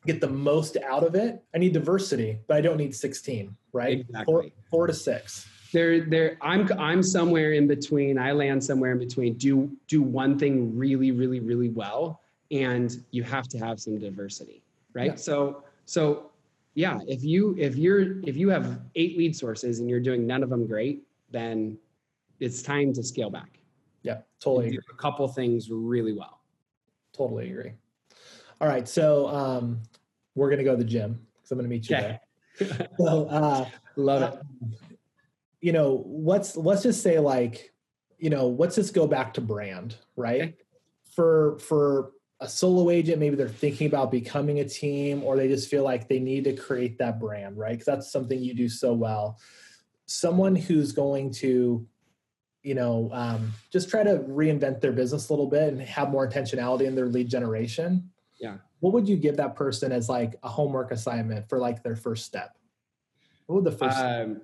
get 0.06 0.20
the 0.20 0.28
most 0.28 0.76
out 0.86 1.02
of 1.02 1.14
it. 1.14 1.42
I 1.54 1.58
need 1.58 1.72
diversity, 1.72 2.38
but 2.46 2.56
I 2.56 2.60
don't 2.60 2.76
need 2.76 2.94
16, 2.94 3.56
right? 3.72 4.00
Exactly. 4.00 4.24
Four, 4.24 4.44
four 4.70 4.86
to 4.86 4.92
six. 4.92 5.46
there 5.72 6.02
there 6.02 6.36
i'm 6.40 6.70
i'm 6.78 7.02
somewhere 7.02 7.52
in 7.54 7.66
between 7.66 8.16
i 8.16 8.30
land 8.30 8.62
somewhere 8.62 8.92
in 8.92 8.98
between 8.98 9.34
do 9.34 9.68
do 9.88 10.00
one 10.02 10.38
thing 10.38 10.54
really 10.78 11.10
really 11.10 11.40
really 11.40 11.68
well 11.70 12.20
and 12.52 13.02
you 13.10 13.24
have 13.24 13.48
to 13.48 13.58
have 13.58 13.80
some 13.80 13.98
diversity 13.98 14.62
right 14.92 15.12
Yeah. 15.12 15.14
so 15.16 15.64
so 15.84 16.30
yeah 16.74 17.00
if 17.08 17.24
you 17.24 17.56
if 17.58 17.74
you're 17.74 18.20
if 18.22 18.36
you 18.36 18.50
have 18.50 18.78
eight 18.94 19.18
lead 19.18 19.34
sources 19.34 19.80
and 19.80 19.90
you're 19.90 19.98
doing 20.10 20.26
none 20.28 20.44
of 20.44 20.50
them 20.50 20.64
great 20.64 21.02
then 21.32 21.76
it's 22.44 22.62
time 22.62 22.92
to 22.92 23.02
scale 23.02 23.30
back 23.30 23.58
Yeah, 24.02 24.18
totally 24.40 24.78
a 24.90 24.94
couple 24.96 25.26
things 25.28 25.70
really 25.70 26.12
well 26.12 26.40
Totally 27.12 27.48
agree. 27.48 27.70
All 28.60 28.66
right, 28.66 28.88
so 28.88 29.28
um, 29.28 29.80
we're 30.34 30.50
gonna 30.50 30.64
go 30.64 30.72
to 30.72 30.76
the 30.76 30.88
gym 30.88 31.24
because 31.36 31.52
I'm 31.52 31.58
gonna 31.58 31.68
meet 31.68 31.88
you 31.88 31.96
Okay. 31.96 32.18
there. 32.58 32.88
So 32.98 33.26
uh, 33.26 33.68
love 33.96 34.22
it 34.22 34.34
you 35.64 35.72
know, 35.72 36.04
let's 36.06 36.58
let's 36.58 36.82
just 36.82 37.02
say 37.02 37.18
like, 37.18 37.72
you 38.18 38.28
know, 38.28 38.48
let's 38.48 38.74
just 38.74 38.92
go 38.92 39.06
back 39.06 39.32
to 39.32 39.40
brand, 39.40 39.96
right? 40.14 40.42
Okay. 40.42 40.56
For 41.16 41.58
for 41.58 42.12
a 42.40 42.46
solo 42.46 42.90
agent, 42.90 43.18
maybe 43.18 43.34
they're 43.34 43.48
thinking 43.48 43.86
about 43.86 44.10
becoming 44.10 44.60
a 44.60 44.68
team, 44.68 45.22
or 45.24 45.36
they 45.36 45.48
just 45.48 45.70
feel 45.70 45.82
like 45.82 46.06
they 46.06 46.18
need 46.18 46.44
to 46.44 46.52
create 46.54 46.98
that 46.98 47.18
brand, 47.18 47.56
right? 47.56 47.72
Because 47.72 47.86
that's 47.86 48.12
something 48.12 48.38
you 48.38 48.52
do 48.52 48.68
so 48.68 48.92
well. 48.92 49.38
Someone 50.04 50.54
who's 50.54 50.92
going 50.92 51.32
to, 51.32 51.86
you 52.64 52.74
know, 52.74 53.10
um, 53.12 53.52
just 53.70 53.90
try 53.90 54.02
to 54.02 54.18
reinvent 54.20 54.80
their 54.80 54.90
business 54.90 55.28
a 55.28 55.32
little 55.32 55.46
bit 55.46 55.72
and 55.72 55.80
have 55.82 56.10
more 56.10 56.26
intentionality 56.26 56.86
in 56.86 56.94
their 56.94 57.06
lead 57.06 57.28
generation. 57.28 58.10
Yeah. 58.40 58.56
What 58.80 58.94
would 58.94 59.08
you 59.08 59.16
give 59.16 59.36
that 59.36 59.54
person 59.54 59.92
as 59.92 60.08
like 60.08 60.36
a 60.42 60.48
homework 60.48 60.90
assignment 60.90 61.48
for 61.48 61.58
like 61.58 61.82
their 61.82 61.94
first 61.94 62.24
step? 62.24 62.56
What 63.46 63.56
would 63.56 63.64
the 63.64 63.76
first 63.76 63.98
Um, 63.98 64.40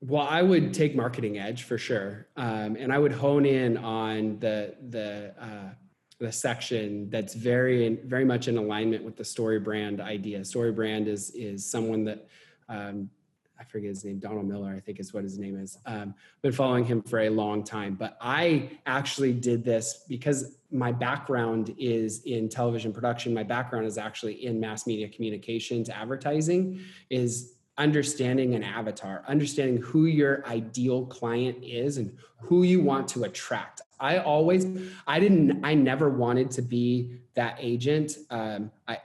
well, 0.00 0.26
I 0.28 0.42
would 0.42 0.72
take 0.74 0.96
marketing 0.96 1.38
edge 1.38 1.62
for 1.62 1.78
sure, 1.78 2.26
um, 2.36 2.76
and 2.76 2.92
I 2.92 2.98
would 2.98 3.12
hone 3.12 3.46
in 3.46 3.76
on 3.76 4.38
the 4.38 4.74
the 4.88 5.34
uh, 5.38 5.70
the 6.18 6.32
section 6.32 7.08
that's 7.10 7.34
very 7.34 7.96
very 8.04 8.24
much 8.24 8.48
in 8.48 8.58
alignment 8.58 9.04
with 9.04 9.16
the 9.16 9.22
StoryBrand 9.22 10.00
idea. 10.00 10.40
StoryBrand 10.40 11.06
is 11.06 11.30
is 11.30 11.64
someone 11.64 12.04
that 12.04 12.28
um, 12.68 13.10
I 13.58 13.64
forget 13.64 13.88
his 13.88 14.04
name, 14.04 14.18
Donald 14.18 14.46
Miller, 14.46 14.74
I 14.76 14.80
think 14.80 15.00
is 15.00 15.14
what 15.14 15.24
his 15.24 15.38
name 15.38 15.58
is. 15.58 15.78
Um, 15.86 16.14
been 16.42 16.52
following 16.52 16.84
him 16.84 17.02
for 17.02 17.20
a 17.20 17.30
long 17.30 17.64
time, 17.64 17.94
but 17.94 18.16
I 18.20 18.70
actually 18.86 19.32
did 19.32 19.64
this 19.64 20.04
because 20.08 20.56
my 20.70 20.92
background 20.92 21.74
is 21.78 22.22
in 22.24 22.48
television 22.48 22.92
production. 22.92 23.32
My 23.32 23.42
background 23.42 23.86
is 23.86 23.98
actually 23.98 24.44
in 24.44 24.60
mass 24.60 24.86
media 24.86 25.08
communications, 25.08 25.88
advertising. 25.88 26.80
Is 27.10 27.54
understanding 27.78 28.54
an 28.54 28.62
avatar, 28.62 29.22
understanding 29.28 29.76
who 29.82 30.06
your 30.06 30.46
ideal 30.46 31.04
client 31.06 31.62
is 31.62 31.98
and 31.98 32.16
who 32.40 32.62
you 32.62 32.82
want 32.82 33.06
to 33.08 33.24
attract. 33.24 33.82
I 34.00 34.18
always, 34.18 34.66
I 35.06 35.20
didn't, 35.20 35.64
I 35.64 35.74
never 35.74 36.08
wanted 36.08 36.50
to 36.52 36.62
be 36.62 37.18
that 37.34 37.56
agent. 37.60 38.18
Um, 38.30 38.70
I, 38.88 38.98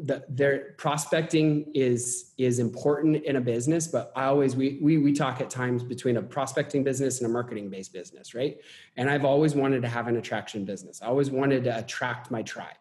the, 0.00 0.24
their 0.28 0.74
prospecting 0.76 1.70
is 1.74 2.32
is 2.38 2.58
important 2.58 3.24
in 3.24 3.36
a 3.36 3.40
business, 3.40 3.86
but 3.86 4.12
I 4.14 4.24
always 4.24 4.54
we 4.54 4.78
we 4.80 4.98
we 4.98 5.12
talk 5.12 5.40
at 5.40 5.50
times 5.50 5.82
between 5.82 6.16
a 6.16 6.22
prospecting 6.22 6.84
business 6.84 7.20
and 7.20 7.28
a 7.28 7.32
marketing 7.32 7.68
based 7.68 7.92
business, 7.92 8.34
right? 8.34 8.58
And 8.96 9.10
I've 9.10 9.24
always 9.24 9.54
wanted 9.54 9.82
to 9.82 9.88
have 9.88 10.06
an 10.06 10.16
attraction 10.16 10.64
business. 10.64 11.02
I 11.02 11.06
always 11.06 11.30
wanted 11.30 11.64
to 11.64 11.78
attract 11.78 12.30
my 12.30 12.42
tribe, 12.42 12.76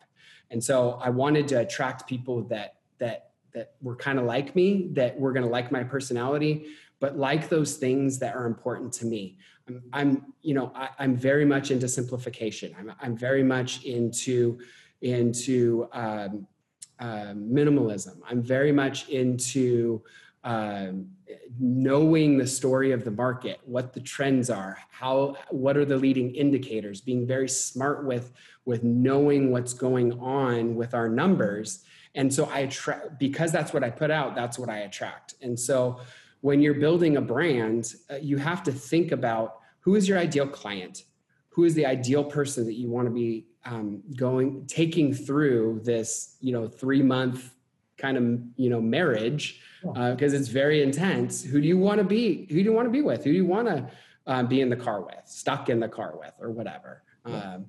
and 0.51 0.63
so 0.63 0.99
I 1.01 1.09
wanted 1.09 1.47
to 1.49 1.59
attract 1.59 2.07
people 2.07 2.43
that 2.43 2.75
that 2.99 3.31
that 3.53 3.73
were 3.81 3.95
kind 3.95 4.19
of 4.19 4.25
like 4.25 4.55
me, 4.55 4.89
that 4.93 5.19
were 5.19 5.33
going 5.33 5.45
to 5.45 5.51
like 5.51 5.71
my 5.71 5.83
personality, 5.83 6.67
but 6.99 7.17
like 7.17 7.49
those 7.49 7.77
things 7.77 8.19
that 8.19 8.35
are 8.35 8.45
important 8.45 8.93
to 8.93 9.05
me. 9.05 9.37
I'm, 9.67 9.83
I'm 9.91 10.33
you 10.43 10.53
know, 10.53 10.71
I, 10.75 10.89
am 10.99 11.15
very 11.15 11.45
much 11.45 11.71
into 11.71 11.87
simplification. 11.87 12.75
I'm, 12.77 12.93
I'm 13.01 13.17
very 13.17 13.43
much 13.43 13.83
into 13.83 14.59
into 15.01 15.87
um, 15.93 16.47
uh, 16.99 17.33
minimalism. 17.35 18.17
I'm 18.27 18.41
very 18.41 18.71
much 18.71 19.09
into 19.09 20.01
um, 20.43 21.07
knowing 21.59 22.37
the 22.37 22.47
story 22.47 22.91
of 22.91 23.03
the 23.03 23.11
market, 23.11 23.59
what 23.65 23.93
the 23.93 23.99
trends 23.99 24.49
are, 24.49 24.77
how 24.89 25.35
what 25.49 25.75
are 25.77 25.85
the 25.85 25.97
leading 25.97 26.33
indicators, 26.35 27.01
being 27.01 27.27
very 27.27 27.49
smart 27.49 28.05
with 28.05 28.31
with 28.65 28.83
knowing 28.83 29.51
what's 29.51 29.73
going 29.73 30.13
on 30.19 30.75
with 30.75 30.93
our 30.93 31.09
numbers. 31.09 31.83
And 32.15 32.33
so 32.33 32.45
I 32.45 32.59
attract 32.59 33.19
because 33.19 33.51
that's 33.51 33.73
what 33.73 33.83
I 33.83 33.89
put 33.89 34.11
out, 34.11 34.35
that's 34.35 34.57
what 34.57 34.69
I 34.69 34.79
attract. 34.79 35.35
And 35.41 35.59
so 35.59 35.99
when 36.41 36.61
you're 36.61 36.75
building 36.75 37.17
a 37.17 37.21
brand, 37.21 37.93
uh, 38.09 38.15
you 38.15 38.37
have 38.37 38.63
to 38.63 38.71
think 38.71 39.11
about 39.11 39.59
who 39.79 39.95
is 39.95 40.07
your 40.07 40.17
ideal 40.17 40.47
client, 40.47 41.03
who 41.49 41.63
is 41.63 41.73
the 41.73 41.85
ideal 41.85 42.23
person 42.23 42.65
that 42.65 42.75
you 42.75 42.89
want 42.89 43.07
to 43.07 43.13
be 43.13 43.45
um, 43.67 44.01
going 44.15 44.65
taking 44.65 45.13
through 45.13 45.81
this, 45.83 46.37
you 46.39 46.53
know, 46.53 46.67
three 46.67 47.01
month 47.01 47.53
kind 47.97 48.15
of 48.17 48.39
you 48.57 48.69
know 48.69 48.79
marriage 48.79 49.59
because 49.81 50.33
uh, 50.33 50.37
it's 50.37 50.47
very 50.47 50.81
intense. 50.81 51.43
Who 51.43 51.59
do 51.59 51.67
you 51.67 51.77
want 51.77 51.97
to 51.99 52.03
be? 52.03 52.47
Who 52.49 52.55
do 52.55 52.61
you 52.61 52.73
want 52.73 52.87
to 52.87 52.91
be 52.91 53.01
with? 53.01 53.23
Who 53.23 53.31
do 53.31 53.37
you 53.37 53.45
want 53.45 53.67
to 53.67 53.89
uh, 54.25 54.43
be 54.43 54.61
in 54.61 54.69
the 54.69 54.75
car 54.75 55.01
with? 55.01 55.21
Stuck 55.25 55.69
in 55.69 55.79
the 55.79 55.87
car 55.87 56.15
with, 56.17 56.33
or 56.39 56.51
whatever. 56.51 57.03
Um, 57.25 57.65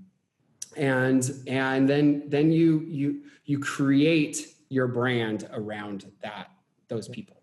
and 0.76 1.30
and 1.46 1.88
then 1.88 2.24
then 2.28 2.52
you 2.52 2.80
you 2.86 3.22
you 3.44 3.58
create 3.58 4.54
your 4.68 4.86
brand 4.86 5.48
around 5.52 6.10
that 6.22 6.50
those 6.88 7.08
people 7.08 7.37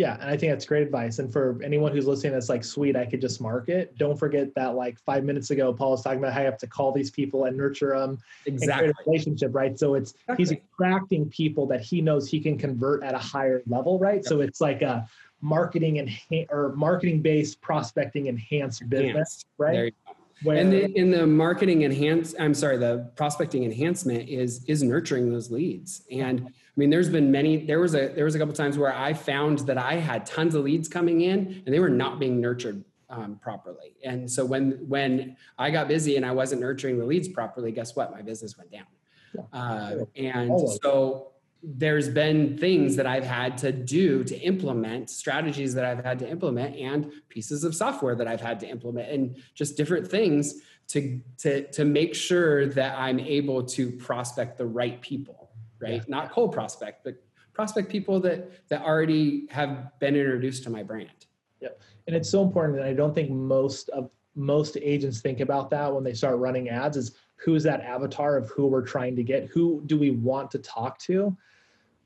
yeah, 0.00 0.16
and 0.18 0.30
I 0.30 0.36
think 0.38 0.50
that's 0.50 0.64
great 0.64 0.82
advice. 0.82 1.18
And 1.18 1.30
for 1.30 1.60
anyone 1.62 1.92
who's 1.92 2.06
listening, 2.06 2.32
that's 2.32 2.48
like, 2.48 2.64
sweet, 2.64 2.96
I 2.96 3.04
could 3.04 3.20
just 3.20 3.38
market. 3.38 3.94
Don't 3.98 4.18
forget 4.18 4.54
that, 4.54 4.74
like 4.74 4.98
five 4.98 5.24
minutes 5.24 5.50
ago, 5.50 5.74
Paul 5.74 5.90
was 5.90 6.02
talking 6.02 6.20
about 6.20 6.32
how 6.32 6.40
you 6.40 6.46
have 6.46 6.56
to 6.56 6.66
call 6.66 6.90
these 6.90 7.10
people 7.10 7.44
and 7.44 7.54
nurture 7.54 7.90
them, 7.98 8.18
exactly, 8.46 8.86
and 8.86 8.94
relationship, 9.06 9.54
right? 9.54 9.78
So 9.78 9.96
it's 9.96 10.12
exactly. 10.12 10.36
he's 10.38 10.52
attracting 10.52 11.28
people 11.28 11.66
that 11.66 11.82
he 11.82 12.00
knows 12.00 12.30
he 12.30 12.40
can 12.40 12.56
convert 12.56 13.02
at 13.02 13.14
a 13.14 13.18
higher 13.18 13.62
level, 13.66 13.98
right? 13.98 14.22
Yep. 14.22 14.24
So 14.24 14.40
it's 14.40 14.62
like 14.62 14.80
a 14.80 15.06
marketing 15.42 15.98
and 15.98 16.46
or 16.48 16.72
marketing 16.76 17.20
based 17.20 17.60
prospecting 17.60 18.24
enhanced 18.24 18.88
business, 18.88 19.44
right? 19.58 19.94
Where, 20.42 20.56
and 20.56 20.72
the, 20.72 20.90
in 20.98 21.10
the 21.10 21.26
marketing 21.26 21.82
enhance, 21.82 22.34
I'm 22.38 22.54
sorry, 22.54 22.78
the 22.78 23.10
prospecting 23.16 23.64
enhancement 23.64 24.28
is 24.28 24.64
is 24.64 24.82
nurturing 24.82 25.30
those 25.30 25.50
leads. 25.50 26.02
And 26.10 26.46
I 26.46 26.72
mean, 26.76 26.88
there's 26.88 27.10
been 27.10 27.30
many. 27.30 27.66
There 27.66 27.80
was 27.80 27.94
a 27.94 28.08
there 28.08 28.24
was 28.24 28.34
a 28.34 28.38
couple 28.38 28.54
times 28.54 28.78
where 28.78 28.94
I 28.94 29.12
found 29.12 29.60
that 29.60 29.76
I 29.76 29.94
had 29.94 30.24
tons 30.24 30.54
of 30.54 30.64
leads 30.64 30.88
coming 30.88 31.20
in, 31.22 31.62
and 31.64 31.74
they 31.74 31.80
were 31.80 31.90
not 31.90 32.18
being 32.18 32.40
nurtured 32.40 32.84
um, 33.10 33.38
properly. 33.42 33.94
And 34.04 34.30
so 34.30 34.44
when 34.44 34.72
when 34.88 35.36
I 35.58 35.70
got 35.70 35.88
busy 35.88 36.16
and 36.16 36.24
I 36.24 36.30
wasn't 36.32 36.62
nurturing 36.62 36.98
the 36.98 37.04
leads 37.04 37.28
properly, 37.28 37.72
guess 37.72 37.94
what? 37.94 38.10
My 38.10 38.22
business 38.22 38.56
went 38.56 38.70
down. 38.70 38.86
Yeah. 39.34 39.42
Uh, 39.52 40.04
and 40.16 40.58
so 40.82 41.32
there's 41.62 42.08
been 42.08 42.56
things 42.56 42.96
that 42.96 43.06
I've 43.06 43.24
had 43.24 43.58
to 43.58 43.72
do 43.72 44.24
to 44.24 44.38
implement 44.38 45.10
strategies 45.10 45.74
that 45.74 45.84
I've 45.84 46.02
had 46.02 46.18
to 46.20 46.28
implement 46.28 46.76
and 46.76 47.12
pieces 47.28 47.64
of 47.64 47.74
software 47.74 48.14
that 48.14 48.26
I've 48.26 48.40
had 48.40 48.60
to 48.60 48.68
implement 48.68 49.10
and 49.10 49.36
just 49.54 49.76
different 49.76 50.08
things 50.08 50.54
to 50.88 51.20
to 51.38 51.70
to 51.72 51.84
make 51.84 52.14
sure 52.14 52.66
that 52.66 52.98
I'm 52.98 53.20
able 53.20 53.62
to 53.62 53.92
prospect 53.92 54.56
the 54.56 54.66
right 54.66 55.00
people, 55.02 55.50
right? 55.78 55.94
Yeah. 55.94 56.02
Not 56.08 56.32
cold 56.32 56.52
prospect, 56.52 57.04
but 57.04 57.22
prospect 57.52 57.90
people 57.90 58.20
that 58.20 58.66
that 58.68 58.82
already 58.82 59.46
have 59.50 59.98
been 60.00 60.16
introduced 60.16 60.62
to 60.64 60.70
my 60.70 60.82
brand. 60.82 61.26
Yep. 61.60 61.80
And 62.06 62.16
it's 62.16 62.30
so 62.30 62.42
important 62.42 62.78
and 62.78 62.88
I 62.88 62.94
don't 62.94 63.14
think 63.14 63.30
most 63.30 63.90
of 63.90 64.10
most 64.34 64.78
agents 64.80 65.20
think 65.20 65.40
about 65.40 65.68
that 65.70 65.92
when 65.92 66.04
they 66.04 66.14
start 66.14 66.38
running 66.38 66.70
ads 66.70 66.96
is 66.96 67.16
who's 67.36 67.62
that 67.64 67.80
avatar 67.82 68.36
of 68.36 68.48
who 68.50 68.66
we're 68.66 68.86
trying 68.86 69.14
to 69.16 69.22
get 69.22 69.48
who 69.48 69.82
do 69.86 69.98
we 69.98 70.10
want 70.10 70.50
to 70.52 70.58
talk 70.58 70.98
to 71.00 71.36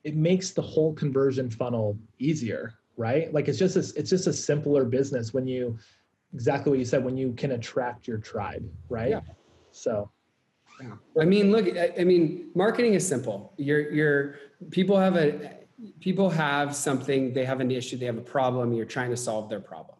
it 0.04 0.14
makes 0.14 0.50
the 0.50 0.62
whole 0.62 0.92
conversion 0.92 1.50
funnel 1.50 1.98
easier 2.18 2.74
right? 2.96 3.32
Like 3.32 3.48
it's 3.48 3.58
just 3.58 3.76
a, 3.76 3.98
it's 3.98 4.10
just 4.10 4.26
a 4.26 4.32
simpler 4.32 4.84
business 4.84 5.34
when 5.34 5.46
you 5.46 5.78
exactly 6.32 6.70
what 6.70 6.78
you 6.78 6.84
said 6.84 7.04
when 7.04 7.16
you 7.16 7.32
can 7.32 7.52
attract 7.52 8.08
your 8.08 8.18
tribe 8.18 8.68
right? 8.88 9.10
Yeah. 9.10 9.20
so. 9.72 10.10
Yeah. 10.82 10.96
i 11.20 11.24
mean 11.24 11.52
look 11.52 11.66
i 12.00 12.02
mean 12.02 12.50
marketing 12.56 12.94
is 12.94 13.06
simple. 13.06 13.52
You're 13.56 13.92
you're 13.92 14.34
people 14.70 14.98
have 14.98 15.16
a 15.16 15.58
people 16.00 16.28
have 16.30 16.74
something 16.74 17.32
they 17.32 17.44
have 17.44 17.60
an 17.60 17.70
issue 17.70 17.96
they 17.96 18.06
have 18.06 18.18
a 18.18 18.28
problem 18.38 18.72
you're 18.72 18.84
trying 18.84 19.10
to 19.10 19.16
solve 19.16 19.48
their 19.48 19.60
problem 19.60 19.93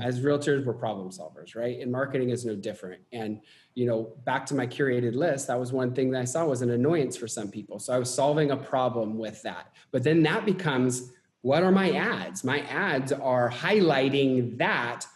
as 0.00 0.20
realtors 0.20 0.64
we're 0.64 0.72
problem 0.72 1.10
solvers 1.10 1.54
right? 1.54 1.80
And 1.80 1.90
marketing 1.90 2.30
is 2.30 2.44
no 2.44 2.54
different. 2.54 3.02
And 3.12 3.40
you 3.74 3.86
know 3.86 4.12
back 4.24 4.46
to 4.46 4.54
my 4.54 4.66
curated 4.66 5.14
list 5.14 5.48
that 5.48 5.58
was 5.58 5.72
one 5.72 5.92
thing 5.94 6.10
that 6.12 6.20
i 6.20 6.24
saw 6.24 6.44
was 6.44 6.62
an 6.62 6.70
annoyance 6.70 7.16
for 7.16 7.28
some 7.28 7.50
people. 7.50 7.78
So 7.78 7.92
i 7.92 7.98
was 7.98 8.12
solving 8.12 8.50
a 8.50 8.56
problem 8.56 9.18
with 9.18 9.42
that. 9.42 9.72
But 9.90 10.02
then 10.02 10.22
that 10.24 10.44
becomes 10.44 11.12
what 11.42 11.62
are 11.62 11.72
my 11.72 11.90
ads? 11.90 12.42
My 12.42 12.60
ads 12.60 13.12
are 13.12 13.50
highlighting 13.50 14.56
that 14.58 15.06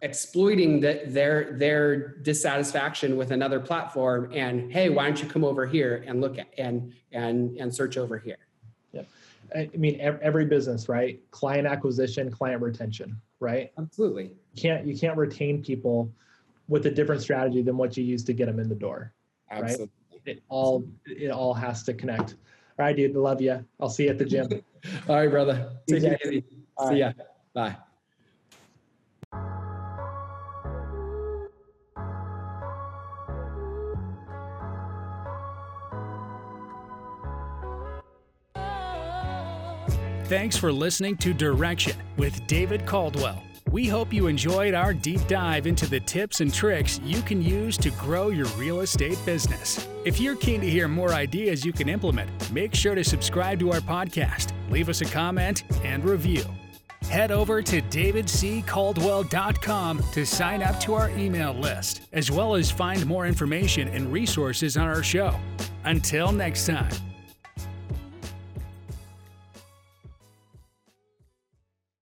exploiting 0.00 0.80
the, 0.80 1.02
their 1.06 1.58
their 1.58 2.16
dissatisfaction 2.18 3.16
with 3.16 3.32
another 3.32 3.58
platform 3.58 4.30
and 4.32 4.72
hey 4.72 4.88
why 4.88 5.04
don't 5.04 5.20
you 5.20 5.28
come 5.28 5.42
over 5.44 5.66
here 5.66 6.04
and 6.06 6.20
look 6.20 6.38
at 6.38 6.46
and 6.56 6.92
and 7.12 7.56
and 7.58 7.74
search 7.74 7.96
over 7.96 8.18
here? 8.18 8.38
Yeah 8.92 9.02
i 9.54 9.68
mean 9.76 9.98
every 10.00 10.44
business 10.44 10.88
right 10.88 11.20
client 11.30 11.66
acquisition 11.66 12.30
client 12.30 12.60
retention 12.62 13.20
right? 13.44 13.70
Absolutely. 13.78 14.24
You 14.54 14.62
can't 14.62 14.86
you 14.86 14.96
can't 14.96 15.16
retain 15.16 15.62
people 15.62 16.10
with 16.68 16.86
a 16.86 16.90
different 16.90 17.20
strategy 17.20 17.62
than 17.62 17.76
what 17.76 17.96
you 17.96 18.02
use 18.02 18.24
to 18.24 18.32
get 18.32 18.46
them 18.46 18.58
in 18.58 18.68
the 18.68 18.74
door. 18.74 19.12
Absolutely. 19.50 19.90
Right? 20.10 20.20
It 20.26 20.42
all 20.48 20.84
it 21.06 21.30
all 21.30 21.54
has 21.54 21.82
to 21.84 21.94
connect. 21.94 22.36
All 22.78 22.86
right, 22.86 22.96
dude. 22.96 23.14
Love 23.14 23.40
you. 23.40 23.64
I'll 23.78 23.90
see 23.90 24.04
you 24.04 24.10
at 24.10 24.18
the 24.18 24.24
gym. 24.24 24.48
all 25.08 25.16
right, 25.16 25.30
brother. 25.30 25.72
Take 25.88 26.02
it 26.02 26.20
easy. 26.26 26.44
see 26.50 26.84
right. 26.86 26.96
ya. 26.96 27.12
Bye. 27.52 27.76
Thanks 40.34 40.56
for 40.56 40.72
listening 40.72 41.16
to 41.18 41.32
Direction 41.32 41.94
with 42.16 42.44
David 42.48 42.84
Caldwell. 42.86 43.40
We 43.70 43.86
hope 43.86 44.12
you 44.12 44.26
enjoyed 44.26 44.74
our 44.74 44.92
deep 44.92 45.24
dive 45.28 45.68
into 45.68 45.86
the 45.86 46.00
tips 46.00 46.40
and 46.40 46.52
tricks 46.52 46.98
you 47.04 47.22
can 47.22 47.40
use 47.40 47.76
to 47.76 47.92
grow 47.92 48.30
your 48.30 48.48
real 48.58 48.80
estate 48.80 49.16
business. 49.24 49.86
If 50.04 50.18
you're 50.18 50.34
keen 50.34 50.60
to 50.60 50.68
hear 50.68 50.88
more 50.88 51.12
ideas 51.12 51.64
you 51.64 51.72
can 51.72 51.88
implement, 51.88 52.50
make 52.50 52.74
sure 52.74 52.96
to 52.96 53.04
subscribe 53.04 53.60
to 53.60 53.70
our 53.70 53.78
podcast, 53.78 54.50
leave 54.70 54.88
us 54.88 55.02
a 55.02 55.04
comment, 55.04 55.62
and 55.84 56.04
review. 56.04 56.42
Head 57.02 57.30
over 57.30 57.62
to 57.62 57.80
davidccaldwell.com 57.80 60.02
to 60.10 60.26
sign 60.26 60.64
up 60.64 60.80
to 60.80 60.94
our 60.94 61.10
email 61.10 61.52
list, 61.52 62.08
as 62.12 62.32
well 62.32 62.56
as 62.56 62.72
find 62.72 63.06
more 63.06 63.28
information 63.28 63.86
and 63.86 64.12
resources 64.12 64.76
on 64.76 64.88
our 64.88 65.04
show. 65.04 65.38
Until 65.84 66.32
next 66.32 66.66
time. 66.66 66.90